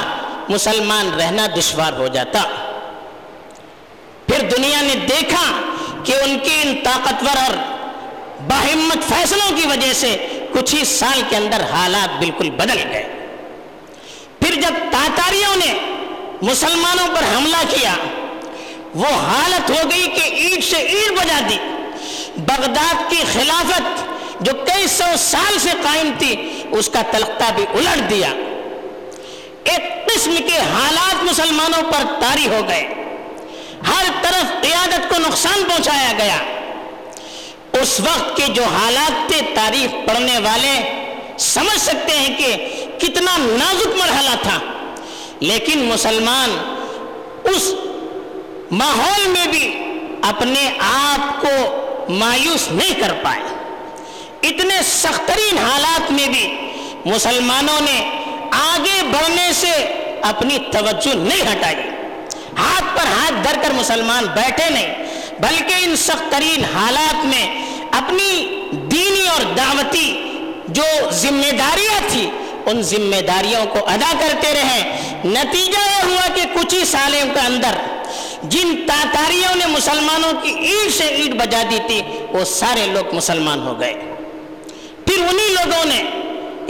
مسلمان 0.49 1.11
رہنا 1.19 1.47
دشوار 1.57 1.93
ہو 1.93 2.07
جاتا۔ 2.09 2.43
پھر 4.27 4.49
دنیا 4.49 4.81
نے 4.81 4.95
دیکھا 5.09 5.45
کہ 6.05 6.13
ان 6.13 6.39
کی 6.39 6.61
ان 6.63 6.75
طاقتور 6.85 7.37
اور 7.37 7.57
باہمت 8.49 9.09
فیصلوں 9.09 9.57
کی 9.57 9.67
وجہ 9.67 9.93
سے 9.93 10.29
کچھ 10.53 10.75
ہی 10.75 10.85
سال 10.85 11.23
کے 11.29 11.37
اندر 11.37 11.61
حالات 11.73 12.19
بالکل 12.19 12.51
بدل 12.51 12.79
گئے۔ 12.93 13.27
پھر 14.41 14.55
جب 14.55 14.75
تاتاریوں 14.91 15.57
نے 15.57 15.75
مسلمانوں 16.43 17.07
پر 17.17 17.37
حملہ 17.37 17.63
کیا، 17.69 17.95
وہ 18.95 19.07
حالت 19.07 19.71
ہو 19.71 19.91
گئی 19.91 20.09
کہ 20.09 20.35
اینٹ 20.35 20.65
سے 20.65 20.77
اینٹ 20.77 21.21
بجا 21.21 21.41
دی۔ 21.51 21.59
بغداد 22.37 23.11
کی 23.11 23.23
خلافت 23.33 24.05
جو 24.41 24.53
کئی 24.53 24.87
سو 24.87 25.05
سال 25.19 25.59
سے 25.59 25.71
قائم 25.83 26.11
تھی، 26.19 26.63
اس 26.71 26.89
کا 26.89 27.03
تلختہ 27.11 27.45
بھی 27.57 27.65
الٹ 27.73 28.11
دیا۔ 28.11 28.29
ایک 29.65 30.07
قسم 30.07 30.35
کے 30.37 30.59
حالات 30.59 31.25
مسلمانوں 31.25 31.83
پر 31.83 32.21
تاری 32.21 32.49
ہو 32.49 32.61
گئے۔ 32.69 33.08
ہر 33.87 34.05
طرف 34.23 34.63
قیادت 34.63 35.09
کو 35.09 35.15
نقصان 35.19 35.65
پہنچایا 35.69 36.13
گیا۔ 36.19 36.37
اس 37.81 38.01
وقت 38.01 38.37
کے 38.37 38.47
جو 38.47 38.65
حالات 38.65 39.29
تھے، 39.29 39.41
تاریخ 39.55 40.09
پڑھنے 40.09 40.39
والے 40.39 41.03
سمجھ 41.39 41.81
سکتے 41.81 42.17
ہیں 42.19 42.37
کہ 42.37 42.57
کتنا 42.99 43.37
نازک 43.39 43.87
مرحلہ 43.87 44.37
تھا۔ 44.43 44.59
لیکن 45.41 45.85
مسلمان 45.85 46.75
اس 47.45 47.75
ماحول 48.71 49.29
میں 49.29 49.47
بھی 49.47 49.79
اپنے 50.23 50.71
آپ 50.81 51.41
کو 51.41 51.85
مایوس 52.09 52.69
نہیں 52.71 53.01
کر 53.01 53.13
پائے۔ 53.23 53.43
اتنے 54.43 54.83
سخترین 54.83 55.59
حالات 55.59 56.11
میں 56.11 56.29
بھی 56.29 56.57
مسلمانوں 57.05 57.81
نے 57.81 58.21
آگے 58.51 59.03
بڑھنے 59.03 59.53
سے 59.53 59.73
اپنی 60.23 60.59
توجہ 60.59 61.15
نہیں 61.15 61.43
ہٹائی۔ 61.53 61.88
ہاتھ 62.59 62.97
پر 62.97 63.07
ہاتھ 63.07 63.45
دھر 63.45 63.63
کر 63.63 63.73
مسلمان 63.73 64.27
بیٹھے 64.35 64.69
نہیں، 64.71 64.95
بلکہ 65.41 65.75
ان 65.83 65.97
سخت 65.97 66.31
ترین 66.31 66.65
حالات 66.75 67.25
میں 67.25 67.47
اپنی 67.93 68.61
دینی 68.73 69.27
اور 69.29 69.43
دعوتی 69.57 70.09
جو 70.69 70.83
ذمہ 71.11 71.51
داریاں 71.59 72.01
تھی 72.09 72.31
ان 72.67 72.83
ذمہ 72.83 73.21
داریوں 73.21 73.65
کو 73.67 73.79
ادا 73.87 74.13
کرتے 74.21 74.53
رہے۔ 74.55 74.83
نتیجہ 75.25 75.79
یہ 75.79 76.03
ہوا 76.05 76.27
کہ 76.35 76.43
کچھ 76.55 76.75
ہی 76.75 76.85
سالوں 76.85 77.35
کے 77.35 77.41
اندر 77.41 77.79
جن 78.43 78.75
تاتاریوں 78.87 79.55
نے 79.57 79.67
مسلمانوں 79.67 80.33
کی 80.43 80.51
اینٹ 80.51 80.95
سے 80.95 81.05
اینٹ 81.05 81.35
بجا 81.35 81.63
دی 81.71 81.79
تھی، 81.87 82.03
وہ 82.33 82.45
سارے 82.45 82.87
لوگ 82.87 83.15
مسلمان 83.15 83.67
ہو 83.67 83.81
گئے۔ 83.81 83.95
پھر 85.07 85.23
انہی 85.29 85.49
لوگوں 85.53 85.85
نے 85.85 86.03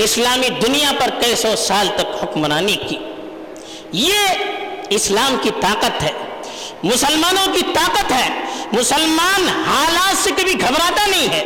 اسلامی 0.05 0.49
دنیا 0.63 0.93
پر 0.99 1.11
کئی 1.21 1.35
سو 1.37 1.55
سال 1.57 1.89
تک 1.97 2.25
حکمرانی 2.25 2.77
کی۔ 2.89 2.99
یہ 3.93 4.19
اسلام 4.91 5.37
کی 5.43 5.51
طاقت 5.61 6.03
ہے۔ 6.03 6.13
مسلمانوں 6.83 7.53
کی 7.53 7.63
طاقت 7.75 8.13
ہے۔ 8.13 8.29
مسلمان 8.73 9.49
حالات 9.49 10.25
سے 10.25 10.31
کبھی 10.31 10.61
گھبراتا 10.61 11.07
نہیں 11.07 11.29
ہے۔ 11.29 11.45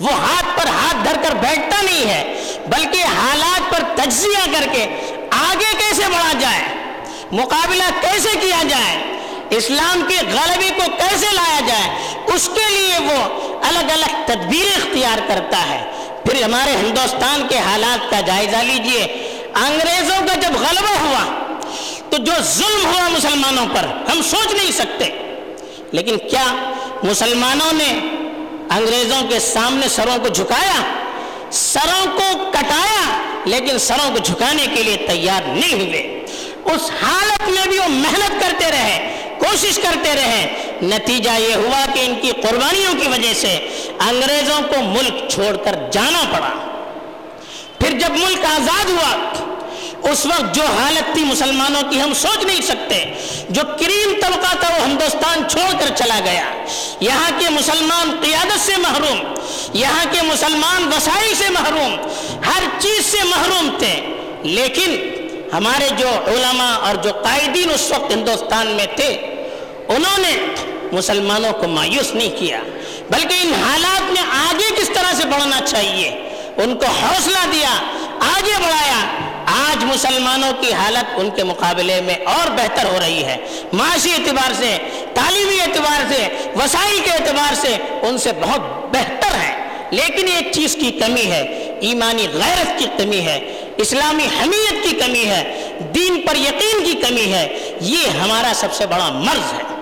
وہ 0.00 0.12
ہاتھ 0.12 0.60
پر 0.60 0.66
ہاتھ 0.66 0.96
دھر 1.04 1.16
کر 1.22 1.34
بیٹھتا 1.34 1.82
نہیں 1.82 2.08
ہے۔ 2.08 2.42
بلکہ 2.66 3.04
حالات 3.04 3.70
پر 3.70 4.02
تجزیہ 4.02 4.52
کر 4.52 4.66
کے 4.72 4.84
آگے 5.30 5.76
کیسے 5.78 6.02
بڑھا 6.02 6.32
جائے؟ 6.38 6.62
مقابلہ 7.32 7.84
کیسے 8.00 8.28
کیا 8.40 8.62
جائے؟ 8.68 9.20
اسلام 9.50 10.02
کے 10.08 10.16
غلبے 10.16 10.68
کو 10.68 10.90
کیسے 10.96 11.26
لایا 11.32 11.60
جائے؟ 11.66 11.90
اس 12.34 12.50
کے 12.54 12.70
لیے 12.70 12.98
وہ 12.98 13.24
الگ 13.64 13.92
الگ 13.92 14.26
تدبیر 14.26 14.66
اختیار 14.76 15.18
کرتا 15.28 15.68
ہے۔ 15.68 15.90
پھر 16.24 16.42
ہمارے 16.42 16.70
ہندوستان 16.70 17.48
کے 17.48 17.58
حالات 17.58 18.10
کا 18.10 18.20
جائزہ 18.20 18.56
لیجیے۔ 18.56 19.02
انگریزوں 19.54 20.26
کا 20.26 20.34
جب 20.34 20.52
غلبہ 20.52 20.98
ہوا 21.00 21.43
تو 22.10 22.16
جو 22.16 22.32
ظلم 22.42 22.86
ہوا 22.86 23.08
مسلمانوں 23.08 23.66
پر، 23.74 24.10
ہم 24.10 24.22
سوچ 24.22 24.54
نہیں 24.54 24.72
سکتے۔ 24.72 25.04
لیکن 25.92 26.18
کیا 26.18 26.72
مسلمانوں 27.02 27.72
نے 27.72 27.90
انگریزوں 28.70 29.28
کے 29.28 29.40
سامنے 29.40 29.88
سروں 29.88 30.18
کو 30.22 30.28
جھکایا؟ 30.28 30.82
سروں 31.50 32.06
کو 32.18 32.50
کٹایا، 32.50 33.22
لیکن 33.44 33.78
سروں 33.78 34.12
کو 34.12 34.18
جھکانے 34.18 34.66
کے 34.74 34.82
لیے 34.82 34.96
تیار 34.96 35.42
نہیں 35.46 35.74
ہوئے۔ 35.74 36.26
اس 36.64 36.90
حالت 37.02 37.48
میں 37.48 37.66
بھی 37.68 37.78
وہ 37.78 37.88
محنت 37.88 38.40
کرتے 38.40 38.70
رہے، 38.70 39.20
کوشش 39.38 39.76
کرتے 39.76 40.14
رہے۔ 40.14 40.72
نتیجہ 40.82 41.30
یہ 41.30 41.54
ہوا 41.54 41.86
کہ 41.94 42.00
ان 42.00 42.14
کی 42.22 42.30
قربانیوں 42.30 42.94
کی 43.00 43.08
وجہ 43.08 43.34
سے 43.34 43.54
انگریزوں 43.98 44.62
کو 44.68 44.82
ملک 44.82 45.28
چھوڑ 45.28 45.56
کر 45.56 45.76
جانا 45.92 46.22
پڑا۔ 46.32 46.50
پھر 47.78 47.98
جب 47.98 48.10
ملک 48.10 48.44
آزاد 48.44 48.90
ہوا 48.90 49.32
اس 50.12 50.26
وقت 50.26 50.54
جو 50.54 50.62
حالت 50.62 51.14
تھی 51.14 51.24
مسلمانوں 51.24 51.82
کی 51.90 52.00
ہم 52.00 52.14
سوچ 52.14 52.44
نہیں 52.44 52.60
سکتے۔ 52.60 53.04
جو 53.48 53.62
کریم 53.80 54.14
طبقہ 54.22 54.56
تھا 54.56 54.68
وہ 54.68 54.86
ہندوستان 54.86 55.48
چھوڑ 55.48 55.80
کر 55.80 55.94
چلا 55.96 56.20
گیا۔ 56.24 56.44
یہاں 57.00 57.30
کے 57.38 57.50
مسلمان 57.50 58.10
قیادت 58.22 58.60
سے 58.60 58.72
محروم، 58.76 59.34
یہاں 59.72 60.04
کے 60.10 60.22
مسلمان 60.22 60.86
وسائل 60.86 61.34
سے 61.34 61.50
محروم، 61.50 61.96
ہر 62.46 62.62
چیز 62.78 63.04
سے 63.06 63.18
محروم 63.24 63.76
تھے۔ 63.78 64.00
لیکن 64.42 65.10
ہمارے 65.52 65.88
جو 65.98 66.08
علماء 66.26 66.78
اور 66.78 66.94
جو 66.94 67.10
قائدین 67.12 67.70
اس 67.70 67.92
وقت 67.98 68.12
ہندوستان 68.12 68.66
میں 68.66 68.86
تھے، 68.96 69.14
انہوں 69.88 70.18
نے 70.18 70.36
مسلمانوں 70.92 71.52
کو 71.52 71.68
مایوس 71.68 72.14
نہیں 72.14 72.30
کیا۔ 72.38 72.60
بلکہ 73.10 73.34
ان 73.42 73.52
حالات 73.62 74.12
میں 74.12 74.22
آگے 74.22 74.80
کس 74.80 74.90
طرح 74.94 75.14
سے 75.14 75.24
بڑھنا 75.24 75.60
چاہیے، 75.66 76.10
ان 76.56 76.76
کو 76.76 76.86
حوصلہ 76.86 77.52
دیا۔ 77.52 77.74
آج 79.74 79.84
مسلمانوں 79.84 80.52
کی 80.52 80.72
حالت 80.72 81.04
ان 81.16 81.30
کے 81.30 81.44
مقابلے 81.44 82.00
میں 82.00 82.14
اور 82.14 82.50
بہتر 82.50 82.84
ہو 82.84 82.98
رہی 83.00 83.24
ہے۔ 83.24 83.36
معاشی 83.72 84.10
اعتبار 84.10 84.52
سے، 84.52 84.76
تعلیمی 85.14 85.60
اعتبار 85.60 86.12
سے، 86.12 86.28
وسائل 86.56 87.00
کے 87.04 87.10
اعتبار 87.10 87.54
سے 87.54 87.76
ان 88.02 88.18
سے 88.18 88.30
بہت 88.40 88.60
بہتر 88.96 89.34
ہے۔ 89.34 89.68
لیکن 89.90 90.28
ایک 90.28 90.52
چیز 90.52 90.74
کی 90.74 90.90
کمی 90.90 91.26
ہے، 91.26 91.42
ایمانی 91.80 92.26
غیرت 92.32 92.78
کی 92.78 92.86
کمی 92.98 93.20
ہے، 93.20 93.64
اسلامی 93.76 94.26
حمیت 94.26 94.84
کی 94.84 94.96
کمی 95.06 95.24
ہے، 95.24 95.68
دین 95.94 96.22
پر 96.26 96.36
یقین 96.36 96.84
کی 96.84 96.92
کمی 97.08 97.32
ہے۔ 97.32 97.72
یہ 97.80 98.08
ہمارا 98.08 98.52
سب 98.54 98.72
سے 98.72 98.86
بڑا 98.86 99.08
مرض 99.08 99.52
ہے۔ 99.52 99.74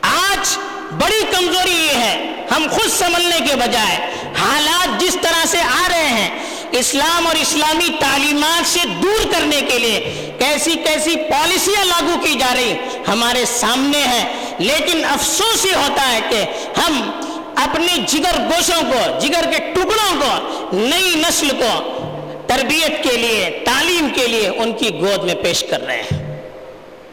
آج 0.00 0.58
بڑی 1.02 1.24
کمزوری 1.30 1.88
یہ 1.92 1.98
ہے، 1.98 2.26
ہم 2.56 2.66
خود 2.70 2.90
سنبھلنے 2.90 3.46
کے 3.48 3.56
بجائے، 3.56 4.14
حالات 4.38 5.00
جس 5.00 5.16
طرح 5.22 5.46
سے 5.46 5.58
آ 5.60 5.88
رہے 5.88 6.08
ہیں 6.08 6.57
اسلام 6.72 7.26
اور 7.26 7.36
اسلامی 7.36 7.88
تعلیمات 8.00 8.68
سے 8.68 8.80
دور 9.02 9.32
کرنے 9.32 9.60
کے 9.60 9.78
لیے 9.78 10.30
کیسی 10.38 10.72
کیسی 10.72 11.16
پالیسیاں 11.16 11.84
لاگو 11.84 12.14
کی 12.22 12.34
جا 12.34 12.54
رہی 12.54 12.74
ہمارے 13.08 13.44
سامنے 13.44 13.98
ہیں۔ 13.98 14.56
لیکن 14.58 15.04
افسوس 15.04 15.66
یہ 15.66 15.74
ہوتا 15.74 16.12
ہے 16.12 16.20
کہ 16.28 16.44
ہم 16.80 17.10
اپنے 17.56 17.96
جگر 18.06 18.38
گوشوں 18.38 18.82
کو، 18.82 19.18
جگر 19.20 19.50
کے 19.50 19.58
ٹکڑوں 19.72 20.20
کو، 20.20 20.58
نئی 20.72 21.12
نسل 21.14 21.48
کو 21.48 21.98
تربیت 22.46 23.04
کے 23.04 23.16
لیے، 23.16 23.62
تعلیم 23.64 24.08
کے 24.14 24.26
لیے 24.26 24.48
ان 24.48 24.72
کی 24.72 24.90
گود 25.00 25.24
میں 25.24 25.34
پیش 25.34 25.64
کر 25.70 25.80
رہے 25.80 26.02
ہیں۔ 26.02 26.40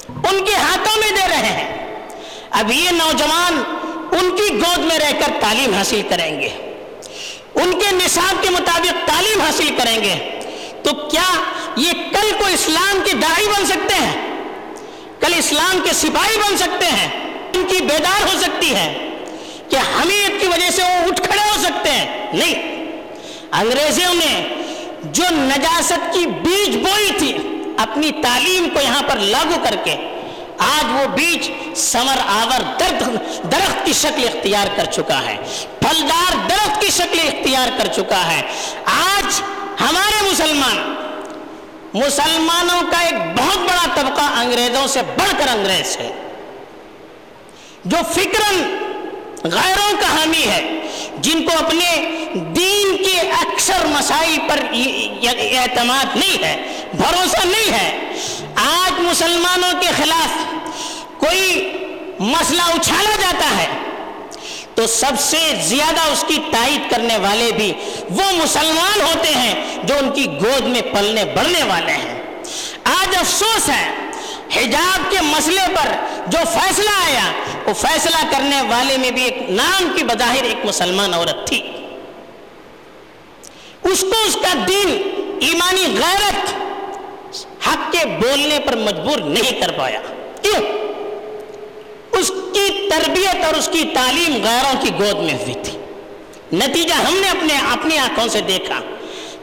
ان 0.09 0.45
کے 0.45 0.53
ہاتھوں 0.53 0.99
میں 0.99 1.11
دے 1.11 1.27
رہے 1.27 1.45
ہیں۔ 1.45 1.97
اب 2.51 2.71
یہ 2.71 2.89
نوجوان 2.91 3.63
ان 4.11 4.35
کی 4.35 4.53
گود 4.53 4.79
میں 4.79 4.99
رہ 4.99 5.11
کر 5.11 5.31
تعلیم 5.39 5.73
حاصل 5.73 6.01
کریں 6.09 6.41
گے۔ 6.41 6.64
ان 7.55 7.71
کے 7.71 7.95
نصاب 7.95 8.43
کے 8.43 8.49
مطابق 8.49 9.07
تعلیم 9.07 9.41
حاصل 9.41 9.75
کریں 9.77 10.03
گے۔ 10.03 10.39
تو 10.83 10.95
کیا 10.95 11.43
یہ 11.75 11.91
کل 11.91 12.31
کو 12.37 12.45
اسلام 12.45 12.99
کے 13.05 13.13
دائی 13.13 13.47
بن 13.47 13.65
سکتے 13.65 13.95
ہیں؟ 13.95 14.35
کل 15.19 15.33
اسلام 15.37 15.79
کے 15.83 15.93
سپاہی 15.93 16.37
بن 16.37 16.57
سکتے 16.57 16.85
ہیں؟ 16.85 17.09
ان 17.53 17.65
کی 17.67 17.81
بیدار 17.81 18.33
ہو 18.33 18.39
سکتی 18.41 18.75
ہے 18.75 19.09
کہ 19.69 19.75
حمیت 19.75 20.41
کی 20.41 20.47
وجہ 20.47 20.71
سے 20.71 20.81
وہ 20.81 21.07
اٹھ 21.07 21.21
کھڑے 21.21 21.49
ہو 21.55 21.63
سکتے 21.63 21.91
ہیں؟ 21.91 22.33
نہیں۔ 22.33 22.75
انگریزوں 23.51 24.13
نے 24.13 24.63
جو 25.03 25.23
نجاست 25.31 26.13
کی 26.13 26.25
بیج 26.27 26.77
بوئی 26.77 27.11
تھی، 27.17 27.37
اپنی 27.77 28.11
تعلیم 28.23 28.69
کو 28.73 28.81
یہاں 28.81 29.01
پر 29.01 29.15
لاگو 29.15 29.63
کر 29.63 29.75
کے 29.83 29.95
آج 30.57 30.85
وہ 30.91 31.05
بیج 31.05 31.51
سمر 31.75 32.17
آور 32.27 32.61
درخت 33.51 33.85
کی 33.85 33.93
شکل 33.93 34.27
اختیار 34.27 34.67
کر 34.75 34.85
چکا 34.85 35.21
ہے۔ 35.25 35.37
پھلدار 35.87 36.49
درخت 36.49 36.81
کی 36.81 36.89
شکل 36.89 37.19
اختیار 37.19 37.67
کر 37.77 37.85
چکا 37.93 38.31
ہے۔ 38.31 38.41
آج 38.85 39.41
ہمارے 39.81 40.31
مسلمان، 40.31 40.95
مسلمانوں 41.93 42.81
کا 42.91 42.99
ایک 42.99 43.13
بہت 43.13 43.57
بڑا 43.57 43.85
طبقہ 43.95 44.21
انگریزوں 44.21 44.87
سے 44.87 45.01
بڑھ 45.01 45.31
کر 45.37 45.47
انگریز 45.47 45.97
ہے۔ 45.97 46.11
جو 47.85 47.97
فکرن 48.13 48.77
غیروں 49.43 49.93
کا 49.99 50.07
حامی 50.07 50.43
ہے، 50.47 50.87
جن 51.17 51.43
کو 51.43 51.65
اپنے 51.65 52.15
دین 52.33 53.03
کے 53.03 53.19
اکثر 53.19 53.85
مسائل 53.85 54.39
پر 54.47 54.59
اعتماد 55.59 56.17
نہیں 56.17 56.43
ہے، 56.43 56.83
بھروسہ 56.93 57.45
نہیں 57.45 57.71
ہے۔ 57.71 58.13
آج 58.55 58.91
مسلمانوں 58.99 59.81
کے 59.81 59.87
خلاف 59.97 60.53
کوئی 61.17 61.73
مسئلہ 62.19 62.61
اچھالا 62.61 63.15
جاتا 63.21 63.57
ہے۔ 63.57 63.67
تو 64.75 64.87
سب 64.87 65.19
سے 65.19 65.37
زیادہ 65.63 66.11
اس 66.11 66.25
کی 66.27 66.37
تائید 66.51 66.91
کرنے 66.91 67.17
والے 67.17 67.51
بھی 67.51 67.73
وہ 68.09 68.31
مسلمان 68.31 69.01
ہوتے 69.01 69.33
ہیں 69.33 69.77
جو 69.83 69.95
ان 69.99 70.11
کی 70.11 70.25
گود 70.25 70.63
میں 70.63 70.81
پلنے 70.81 71.25
بڑھنے 71.25 71.63
والے 71.63 71.91
ہیں۔ 71.91 72.21
آج 72.83 73.15
افسوس 73.15 73.69
ہے، 73.69 73.91
حجاب 74.55 75.11
کے 75.11 75.21
مسئلے 75.21 75.61
پر 75.67 75.91
جو 76.27 76.37
فیصلہ 76.53 76.89
آیا، 76.89 77.31
وہ 77.65 77.73
فیصلہ 77.73 78.31
کرنے 78.31 78.61
والے 78.61 78.97
میں 78.97 79.11
بھی 79.11 79.23
ایک 79.23 79.49
نام 79.49 79.93
کی 79.95 80.03
بظاہر 80.03 80.43
ایک 80.43 80.65
مسلمان 80.65 81.13
عورت 81.13 81.47
تھی۔ 81.47 81.61
اس 83.83 84.01
کو 84.01 84.27
اس 84.27 84.37
کا 84.41 84.53
دین، 84.67 85.09
ایمانی 85.41 85.97
غیرت، 85.99 86.53
حق 87.67 87.91
کے 87.91 88.05
بولنے 88.05 88.59
پر 88.59 88.75
مجبور 88.75 89.17
نہیں 89.17 89.61
کر 89.61 89.71
پایا۔ 89.71 90.01
کیوں؟ 90.41 90.74
اس 92.19 92.31
کی 92.53 92.89
تربیت 92.89 93.45
اور 93.45 93.53
اس 93.53 93.69
کی 93.71 93.83
تعلیم 93.93 94.43
غیروں 94.43 94.81
کی 94.81 94.89
گود 94.99 95.23
میں 95.23 95.33
ہوئی 95.33 95.53
تھی۔ 95.63 95.77
نتیجہ 96.53 96.93
ہم 96.93 97.13
نے 97.13 97.29
اپنے 97.29 97.53
اپنی 97.73 97.97
آنکھوں 97.97 98.27
سے 98.27 98.41
دیکھا 98.41 98.79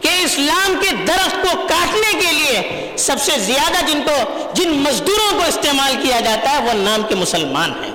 کہ 0.00 0.08
اسلام 0.24 0.74
کے 0.80 0.96
درخت 1.08 1.37
کو 1.42 1.66
کاٹنے 1.68 2.18
کے 2.20 2.32
لیے 2.32 2.90
سب 2.96 3.16
سے 3.20 3.32
زیادہ 3.38 3.87
جن 3.87 4.02
کو 4.02 4.46
جن 4.54 4.68
مزدوروں 4.68 5.40
کو 5.40 5.44
استعمال 5.48 5.94
کیا 6.02 6.20
جاتا 6.20 6.50
ہے، 6.50 6.64
وہ 6.64 6.72
نام 6.74 7.02
کے 7.08 7.14
مسلمان 7.14 7.85
ہیں۔ 7.85 7.92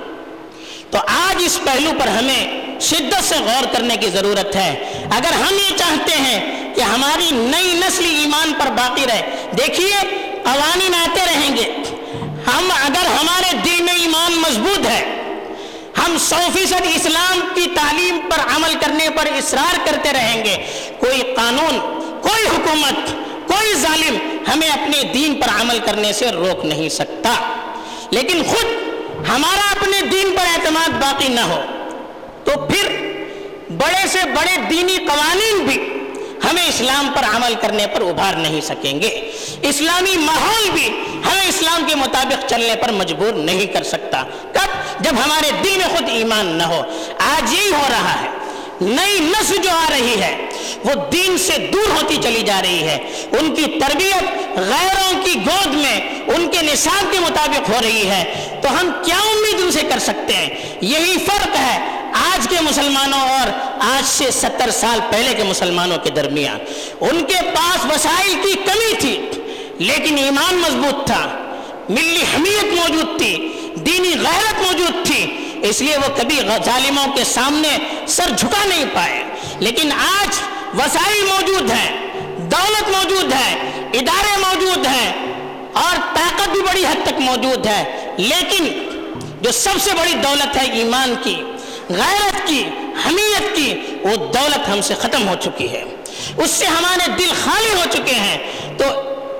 تو 0.90 0.98
آج 0.98 1.42
اس 1.46 1.58
پہلو 1.64 1.90
پر 2.00 2.08
ہمیں 2.08 2.60
شدت 2.80 3.24
سے 3.24 3.34
غور 3.44 3.64
کرنے 3.72 3.96
کی 3.96 4.10
ضرورت 4.10 4.56
ہے۔ 4.56 5.02
اگر 5.14 5.32
ہم 5.32 5.54
یہ 5.54 5.76
چاہتے 5.76 6.16
ہیں 6.16 6.74
کہ 6.74 6.80
ہماری 6.80 7.28
نئی 7.32 7.72
نسل 7.74 8.04
ایمان 8.04 8.52
پر 8.58 8.70
باقی 8.70 9.04
رہے، 9.06 9.46
دیکھیے 9.58 9.94
قوانین 10.44 10.94
آتے 10.94 11.20
رہیں 11.26 11.56
گے۔ 11.56 11.87
ہم 12.48 12.68
اگر 12.84 13.06
ہمارے 13.06 13.56
دل 13.64 13.82
میں 13.82 13.94
ایمان 13.94 14.32
مضبوط 14.38 14.86
ہے، 14.86 15.02
ہم 15.98 16.16
سو 16.18 16.36
فیصد 16.54 16.86
اسلام 16.94 17.40
کی 17.54 17.66
تعلیم 17.74 18.18
پر 18.30 18.40
عمل 18.56 18.74
کرنے 18.80 19.08
پر 19.16 19.26
اصرار 19.36 19.78
کرتے 19.84 20.12
رہیں 20.12 20.44
گے، 20.44 20.56
کوئی 20.98 21.22
قانون، 21.36 21.78
کوئی 22.22 22.46
حکومت، 22.46 23.10
کوئی 23.48 23.74
ظالم 23.74 24.16
ہمیں 24.48 24.68
اپنے 24.68 25.02
دین 25.14 25.40
پر 25.40 25.60
عمل 25.60 25.78
کرنے 25.86 26.12
سے 26.12 26.30
روک 26.30 26.64
نہیں 26.64 26.88
سکتا۔ 26.88 27.34
لیکن 28.10 28.42
خود 28.42 29.28
ہمارا 29.28 29.70
اپنے 29.70 30.00
دین 30.02 30.34
پر 30.36 30.46
اعتماد 30.46 31.00
باقی 31.00 31.28
نہ 31.28 31.40
ہو، 31.40 31.60
تو 32.44 32.52
پھر 32.66 32.88
بڑے 33.70 34.06
سے 34.08 34.18
بڑے 34.34 34.56
دینی 34.70 34.96
قوانین 34.96 35.64
بھی 35.66 35.78
ہمیں 36.44 36.68
اسلام 36.68 37.12
پر 37.16 37.36
عمل 37.36 37.54
کرنے 37.60 37.86
پر 37.86 38.00
ابھار 38.00 38.34
نہیں 38.34 38.60
سکیں 38.60 39.02
گے۔ 39.02 39.30
اسلامی 39.62 40.16
ماحول 40.16 40.70
بھی 40.70 40.86
ہمیں 41.14 41.48
اسلام 41.48 41.82
کے 41.88 41.94
مطابق 41.94 42.50
چلنے 42.50 42.74
پر 42.82 42.92
مجبور 42.92 43.32
نہیں 43.32 43.66
کر 43.66 43.82
سکتا۔ 43.82 44.22
کب؟ 44.52 44.68
جب 45.00 45.12
ہمارے 45.24 45.50
دل 45.64 45.70
میں 45.76 45.88
خود 45.96 46.08
ایمان 46.08 46.46
نہ 46.46 46.62
ہو۔ 46.62 46.82
آج 47.18 47.54
یہی 47.54 47.70
ہو 47.72 47.86
رہا 47.90 48.22
ہے۔ 48.22 48.28
نئی 48.80 49.20
نسل 49.20 49.56
جو 49.56 49.70
آ 49.70 49.90
رہی 49.90 50.22
ہے، 50.22 50.46
وہ 50.84 51.10
دین 51.12 51.38
سے 51.38 51.70
دور 51.72 51.90
ہوتی 51.90 52.16
چلی 52.22 52.42
جا 52.42 52.60
رہی 52.62 52.82
ہے۔ 52.82 52.98
ان 53.38 53.54
کی 53.54 53.62
تربیت 53.62 54.24
غیروں 54.58 55.24
کی 55.24 55.34
گود 55.46 55.74
میں، 55.74 56.00
ان 56.36 56.48
کے 56.48 56.62
نصاب 56.62 57.12
کے 57.12 57.18
مطابق 57.18 57.68
ہو 57.68 57.76
رہی 57.82 58.08
ہے۔ 58.10 58.48
تو 58.62 58.80
ہم 58.80 58.90
کیا 59.04 59.16
امید 59.16 59.60
ان 59.60 59.72
سے 59.72 59.80
کر 59.80 59.98
سکتے 59.98 60.34
ہیں؟ 60.34 60.48
یہی 60.80 61.16
فرق 61.26 61.56
ہے۔ 61.58 61.97
آج 62.20 62.46
کے 62.48 62.60
مسلمانوں 62.62 63.20
اور 63.20 63.50
آج 63.86 64.04
سے 64.08 64.30
ستر 64.30 64.70
سال 64.70 65.00
پہلے 65.10 65.34
کے 65.36 65.42
مسلمانوں 65.42 65.98
کے 66.04 66.10
درمیان، 66.10 66.58
ان 67.00 67.24
کے 67.24 67.40
پاس 67.54 67.84
وسائل 67.86 68.34
کی 68.42 68.54
کمی 68.64 68.94
تھی، 69.00 69.18
لیکن 69.78 70.18
ایمان 70.18 70.56
مضبوط 70.56 71.06
تھا، 71.06 71.26
ملی 71.88 72.22
حمیت 72.34 72.72
موجود 72.74 73.18
تھی، 73.18 73.34
دینی 73.86 74.12
غیرت 74.20 74.60
موجود 74.62 75.04
تھی، 75.06 75.22
اس 75.68 75.80
لیے 75.80 75.96
وہ 75.96 76.08
کبھی 76.16 76.40
ظالموں 76.64 77.06
کے 77.16 77.24
سامنے 77.24 77.76
سر 78.08 78.30
جھکا 78.36 78.64
نہیں 78.64 78.84
پائے۔ 78.94 79.22
لیکن 79.60 79.92
آج 79.92 80.40
وسائل 80.78 81.24
موجود 81.26 81.70
ہیں، 81.70 81.90
دولت 82.50 82.88
موجود 82.88 83.32
ہے، 83.32 83.54
ادارے 83.94 84.36
موجود 84.38 84.86
ہیں، 84.86 85.12
اور 85.82 85.96
طاقت 86.14 86.48
بھی 86.48 86.60
بڑی 86.62 86.84
حد 86.84 87.04
تک 87.04 87.20
موجود 87.20 87.66
ہے، 87.66 87.82
لیکن 88.18 88.68
جو 89.42 89.52
سب 89.52 89.80
سے 89.80 89.90
بڑی 89.98 90.14
دولت 90.22 90.56
ہے 90.56 90.64
ایمان 90.72 91.14
کی 91.22 91.36
غیرت 91.88 92.48
کی، 92.48 92.64
حمیت 93.06 93.56
کی، 93.56 93.74
وہ 94.02 94.16
دولت 94.16 94.68
ہم 94.68 94.80
سے 94.80 94.94
ختم 94.94 95.28
ہو 95.28 95.34
چکی 95.40 95.72
ہے۔ 95.72 95.84
اس 96.36 96.50
سے 96.50 96.64
ہمارے 96.66 97.10
دل 97.18 97.32
خالی 97.44 97.74
ہو 97.74 97.84
چکے 97.90 98.14
ہیں۔ 98.14 98.38
تو 98.78 98.84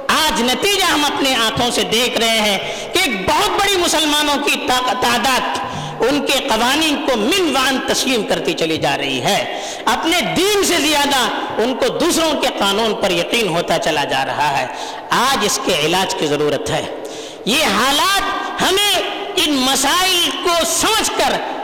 آج 0.08 0.42
نتیجہ 0.42 0.84
ہم 0.84 1.04
اپنے 1.04 1.34
آنکھوں 1.34 1.70
سے 1.70 1.82
دیکھ 1.82 2.18
رہے 2.18 2.40
ہیں 2.40 2.58
کہ 2.92 2.98
ایک 2.98 3.28
بہت 3.28 3.50
بڑی 3.50 3.76
مسلمانوں 3.76 4.44
کی 4.44 4.66
تعداد 4.66 5.58
ان 6.00 6.26
کے 6.26 6.38
قوانین 6.38 7.06
کو 7.06 7.16
من 7.16 7.56
وان 7.56 7.78
تسلیم 7.88 8.22
کرتی 8.22 8.52
چلی 8.52 8.76
جا 8.76 8.98
رہی 8.98 9.20
ہے۔ 9.20 9.60
اپنے 9.84 10.20
دین 10.20 10.64
سے 10.64 10.76
زیادہ 10.76 11.28
ان 11.62 11.74
کو 11.74 11.88
دوسروں 11.88 12.40
کے 12.40 12.48
قانون 12.58 12.94
پر 12.94 13.10
یقین 13.10 13.48
ہوتا 13.48 13.78
چلا 13.78 14.04
جا 14.04 14.24
رہا 14.26 14.58
ہے۔ 14.58 14.66
آج 15.10 15.38
اس 15.44 15.60
کے 15.64 15.80
علاج 15.80 16.14
کی 16.14 16.26
ضرورت 16.26 16.70
ہے۔ 16.70 16.84
یہ 17.44 17.64
حالات 17.64 18.22
ہمیں 18.62 19.02
ان 19.36 19.52
مسائل 19.52 20.30
کو 20.44 20.64
سمجھ 20.66 21.10
کر 21.18 21.57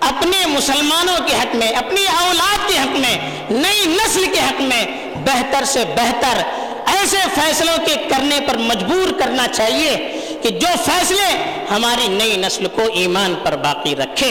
اپنے 0.00 0.46
مسلمانوں 0.46 1.16
کے 1.26 1.34
حق 1.34 1.54
میں، 1.54 1.68
اپنی 1.68 2.04
اولاد 2.20 2.68
کے 2.68 2.78
حق 2.78 2.98
میں، 2.98 3.16
نئی 3.50 3.86
نسل 3.86 4.24
کے 4.34 4.40
حق 4.40 4.60
میں 4.60 4.84
بہتر 5.24 5.64
سے 5.64 5.84
بہتر 5.96 6.42
ایسے 6.86 7.16
فیصلوں 7.34 7.76
کے 7.86 7.94
کرنے 8.08 8.38
پر 8.46 8.56
مجبور 8.56 9.18
کرنا 9.18 9.46
چاہیے 9.48 9.96
کہ 10.42 10.50
جو 10.50 10.68
فیصلے 10.84 11.26
ہماری 11.70 12.08
نئی 12.08 12.36
نسل 12.36 12.66
کو 12.74 12.82
ایمان 12.94 13.34
پر 13.42 13.56
باقی 13.56 13.96
رکھے۔ 13.96 14.30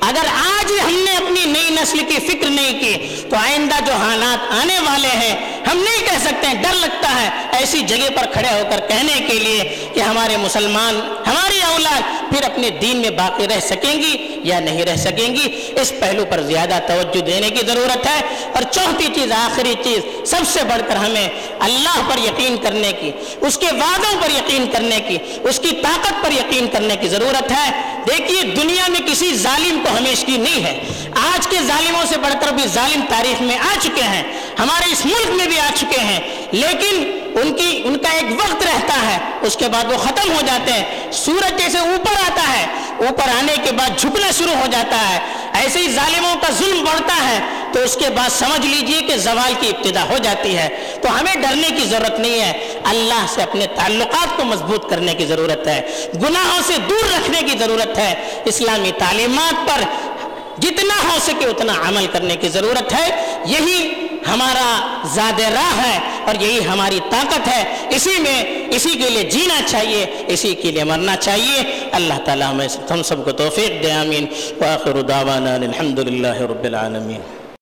اگر 0.00 0.26
آج 0.34 0.72
ہم 0.84 0.94
نے 1.04 1.16
اپنی 1.16 1.44
نئی 1.44 1.70
نسل 1.70 1.98
کی 1.98 2.18
فکر 2.26 2.50
نہیں 2.50 2.80
کی، 2.80 3.22
تو 3.30 3.36
آئندہ 3.36 3.74
جو 3.86 3.92
حالات 3.92 4.52
آنے 4.52 4.78
والے 4.78 5.08
ہیں، 5.08 5.34
ہم 5.66 5.78
نہیں 5.78 6.06
کہہ 6.06 6.18
سکتے 6.24 6.46
ہیں 6.46 6.54
ڈر 6.54 6.74
لگتا 6.74 7.20
ہے 7.20 7.30
ایسی 7.58 7.80
جگہ 7.80 8.08
پر 8.16 8.26
کھڑے 8.32 8.48
ہو 8.48 8.62
کر 8.70 8.80
کہنے 8.88 9.20
کے 9.28 9.34
لیے 9.34 9.90
کہ 9.94 10.00
ہمارے 10.00 10.36
مسلمان، 10.36 11.00
ہماری 11.26 11.60
اولاد 11.62 12.02
پھر 12.30 12.44
اپنے 12.44 12.70
دین 12.70 12.96
میں 12.96 13.10
باقی 13.10 13.48
رہ 13.48 13.60
سکیں 13.60 14.02
گی۔ 14.02 14.35
یا 14.46 14.60
نہیں 14.60 14.84
رہ 14.84 14.96
سکیں 14.96 15.36
گی؟ 15.36 15.72
اس 15.80 15.92
پہلو 16.00 16.24
پر 16.30 16.40
زیادہ 16.40 16.78
توجہ 16.86 17.20
دینے 17.20 17.50
کی 17.50 17.66
ضرورت 17.66 18.06
ہے۔ 18.06 18.20
اور 18.54 18.62
چوتھی 18.62 19.06
چیز، 19.14 19.32
آخری 19.32 19.74
چیز، 19.84 20.30
سب 20.30 20.42
سے 20.52 20.60
بڑھ 20.64 20.82
کر 20.88 20.96
ہمیں 20.96 21.28
اللہ 21.60 22.10
پر 22.10 22.18
یقین 22.18 22.56
کرنے 22.56 22.92
کی، 22.92 23.10
اس 23.40 23.58
کے 23.58 23.66
وعدوں 23.66 24.22
پر 24.22 24.30
یقین 24.30 24.70
کرنے 24.72 25.00
کی، 25.00 25.18
اس 25.42 25.58
کی 25.58 25.70
طاقت 25.82 26.24
پر 26.24 26.32
یقین 26.32 26.66
کرنے 26.68 26.96
کی 26.96 27.08
ضرورت 27.08 27.52
ہے۔ 27.52 27.70
دیکھیے، 28.08 28.42
دنیا 28.42 28.84
میں 28.88 29.00
کسی 29.00 29.34
ظالم 29.34 29.84
کو 29.84 29.96
ہمیشگی 29.96 30.36
نہیں 30.36 30.64
ہے۔ 30.64 30.78
آج 31.34 31.46
کے 31.46 31.56
ظالموں 31.66 32.02
سے 32.08 32.18
بڑھ 32.18 32.34
کر 32.40 32.52
بھی 32.52 32.64
ظالم 32.66 33.00
تاریخ 33.08 33.42
میں 33.42 33.58
آ 33.58 33.74
چکے 33.80 34.02
ہیں۔ 34.02 34.22
ہمارے 34.58 34.92
اس 34.92 35.06
ملک 35.06 35.30
میں 35.30 35.46
بھی 35.46 35.60
آ 35.60 35.70
چکے 35.74 36.00
ہیں۔ 36.00 36.20
لیکن 36.52 37.25
ان 37.36 37.52
کی 37.52 37.82
ان 37.84 37.98
کا 37.98 38.08
ایک 38.08 38.32
وقت 38.32 38.62
رہتا 38.62 38.94
ہے، 38.94 39.18
اس 39.42 39.56
کے 39.56 39.68
بعد 39.68 39.84
وہ 39.92 39.98
ختم 39.98 40.32
ہو 40.32 40.40
جاتے 40.46 40.72
ہیں۔ 40.72 41.12
سورج 41.12 41.58
جیسے 41.58 41.78
اوپر 41.78 42.32
آتا 42.32 42.42
ہے، 42.52 42.66
اوپر 43.06 43.28
آنے 43.38 43.54
کے 43.64 43.72
بعد 43.72 43.98
جھکنا 43.98 44.30
شروع 44.30 44.54
ہو 44.54 44.66
جاتا 44.72 45.08
ہے۔ 45.08 45.18
ایسے 45.52 45.78
ہی 45.78 45.88
ظالموں 45.88 46.34
کا 46.34 46.52
ظلم 46.52 46.84
بڑھتا 46.84 47.28
ہے، 47.28 47.38
تو 47.72 47.80
اس 47.80 47.96
کے 47.96 48.10
بعد 48.10 48.28
سمجھ 48.28 48.66
لیجیے 48.66 49.00
کہ 49.00 49.16
زوال 49.16 49.54
کی 49.60 49.68
ابتدا 49.68 50.02
ہو 50.02 50.18
جاتی 50.18 50.58
ہے۔ 50.58 50.94
تو 51.02 51.20
ہمیں 51.20 51.34
ڈرنے 51.34 51.68
کی 51.68 51.84
ضرورت 51.84 52.18
نہیں 52.18 52.40
ہے، 52.40 52.80
اللہ 52.84 53.26
سے 53.28 53.42
اپنے 53.42 53.66
تعلقات 53.66 54.36
کو 54.36 54.44
مضبوط 54.44 54.90
کرنے 54.90 55.14
کی 55.14 55.26
ضرورت 55.26 55.66
ہے۔ 55.66 56.08
گناہوں 56.14 56.60
سے 56.66 56.72
دور 56.88 57.12
رکھنے 57.18 57.42
کی 57.42 57.58
ضرورت 57.58 57.98
ہے۔ 57.98 58.42
اسلامی 58.44 58.90
تعلیمات 58.98 59.68
پر 59.68 59.82
جتنا 60.60 61.12
ہو 61.12 61.18
سکے 61.22 61.44
اتنا 61.44 61.72
عمل 61.88 62.06
کرنے 62.06 62.36
کی 62.36 62.48
ضرورت 62.48 62.94
ہے۔ 62.94 63.38
یہی 63.46 63.94
ہمارا 64.32 64.98
زاد 65.14 65.40
راہ 65.40 65.86
ہے 65.86 65.98
اور 66.26 66.34
یہی 66.40 66.66
ہماری 66.66 67.00
طاقت 67.10 67.48
ہے۔ 67.48 67.86
اسی 67.90 68.20
میں، 68.20 68.44
اسی 68.70 68.90
کے 68.90 69.10
لیے 69.10 69.22
جینا 69.22 69.60
چاہیے، 69.66 70.06
اسی 70.26 70.54
کے 70.54 70.70
لیے 70.70 70.84
مرنا 70.84 71.16
چاہیے۔ 71.16 71.88
اللہ 71.92 72.14
تعالیٰ 72.24 72.50
ہمیں 72.50 72.68
ہم 72.90 73.02
سب 73.02 73.24
کو 73.24 73.32
توفیق 73.32 73.82
دے، 73.82 73.92
آمین۔ 73.92 74.26
واخر 74.58 75.02
دعوانا 75.02 75.54
الحمد 75.54 75.98
للہ 75.98 76.40
رب 76.40 76.64
العالمین۔ 76.64 77.35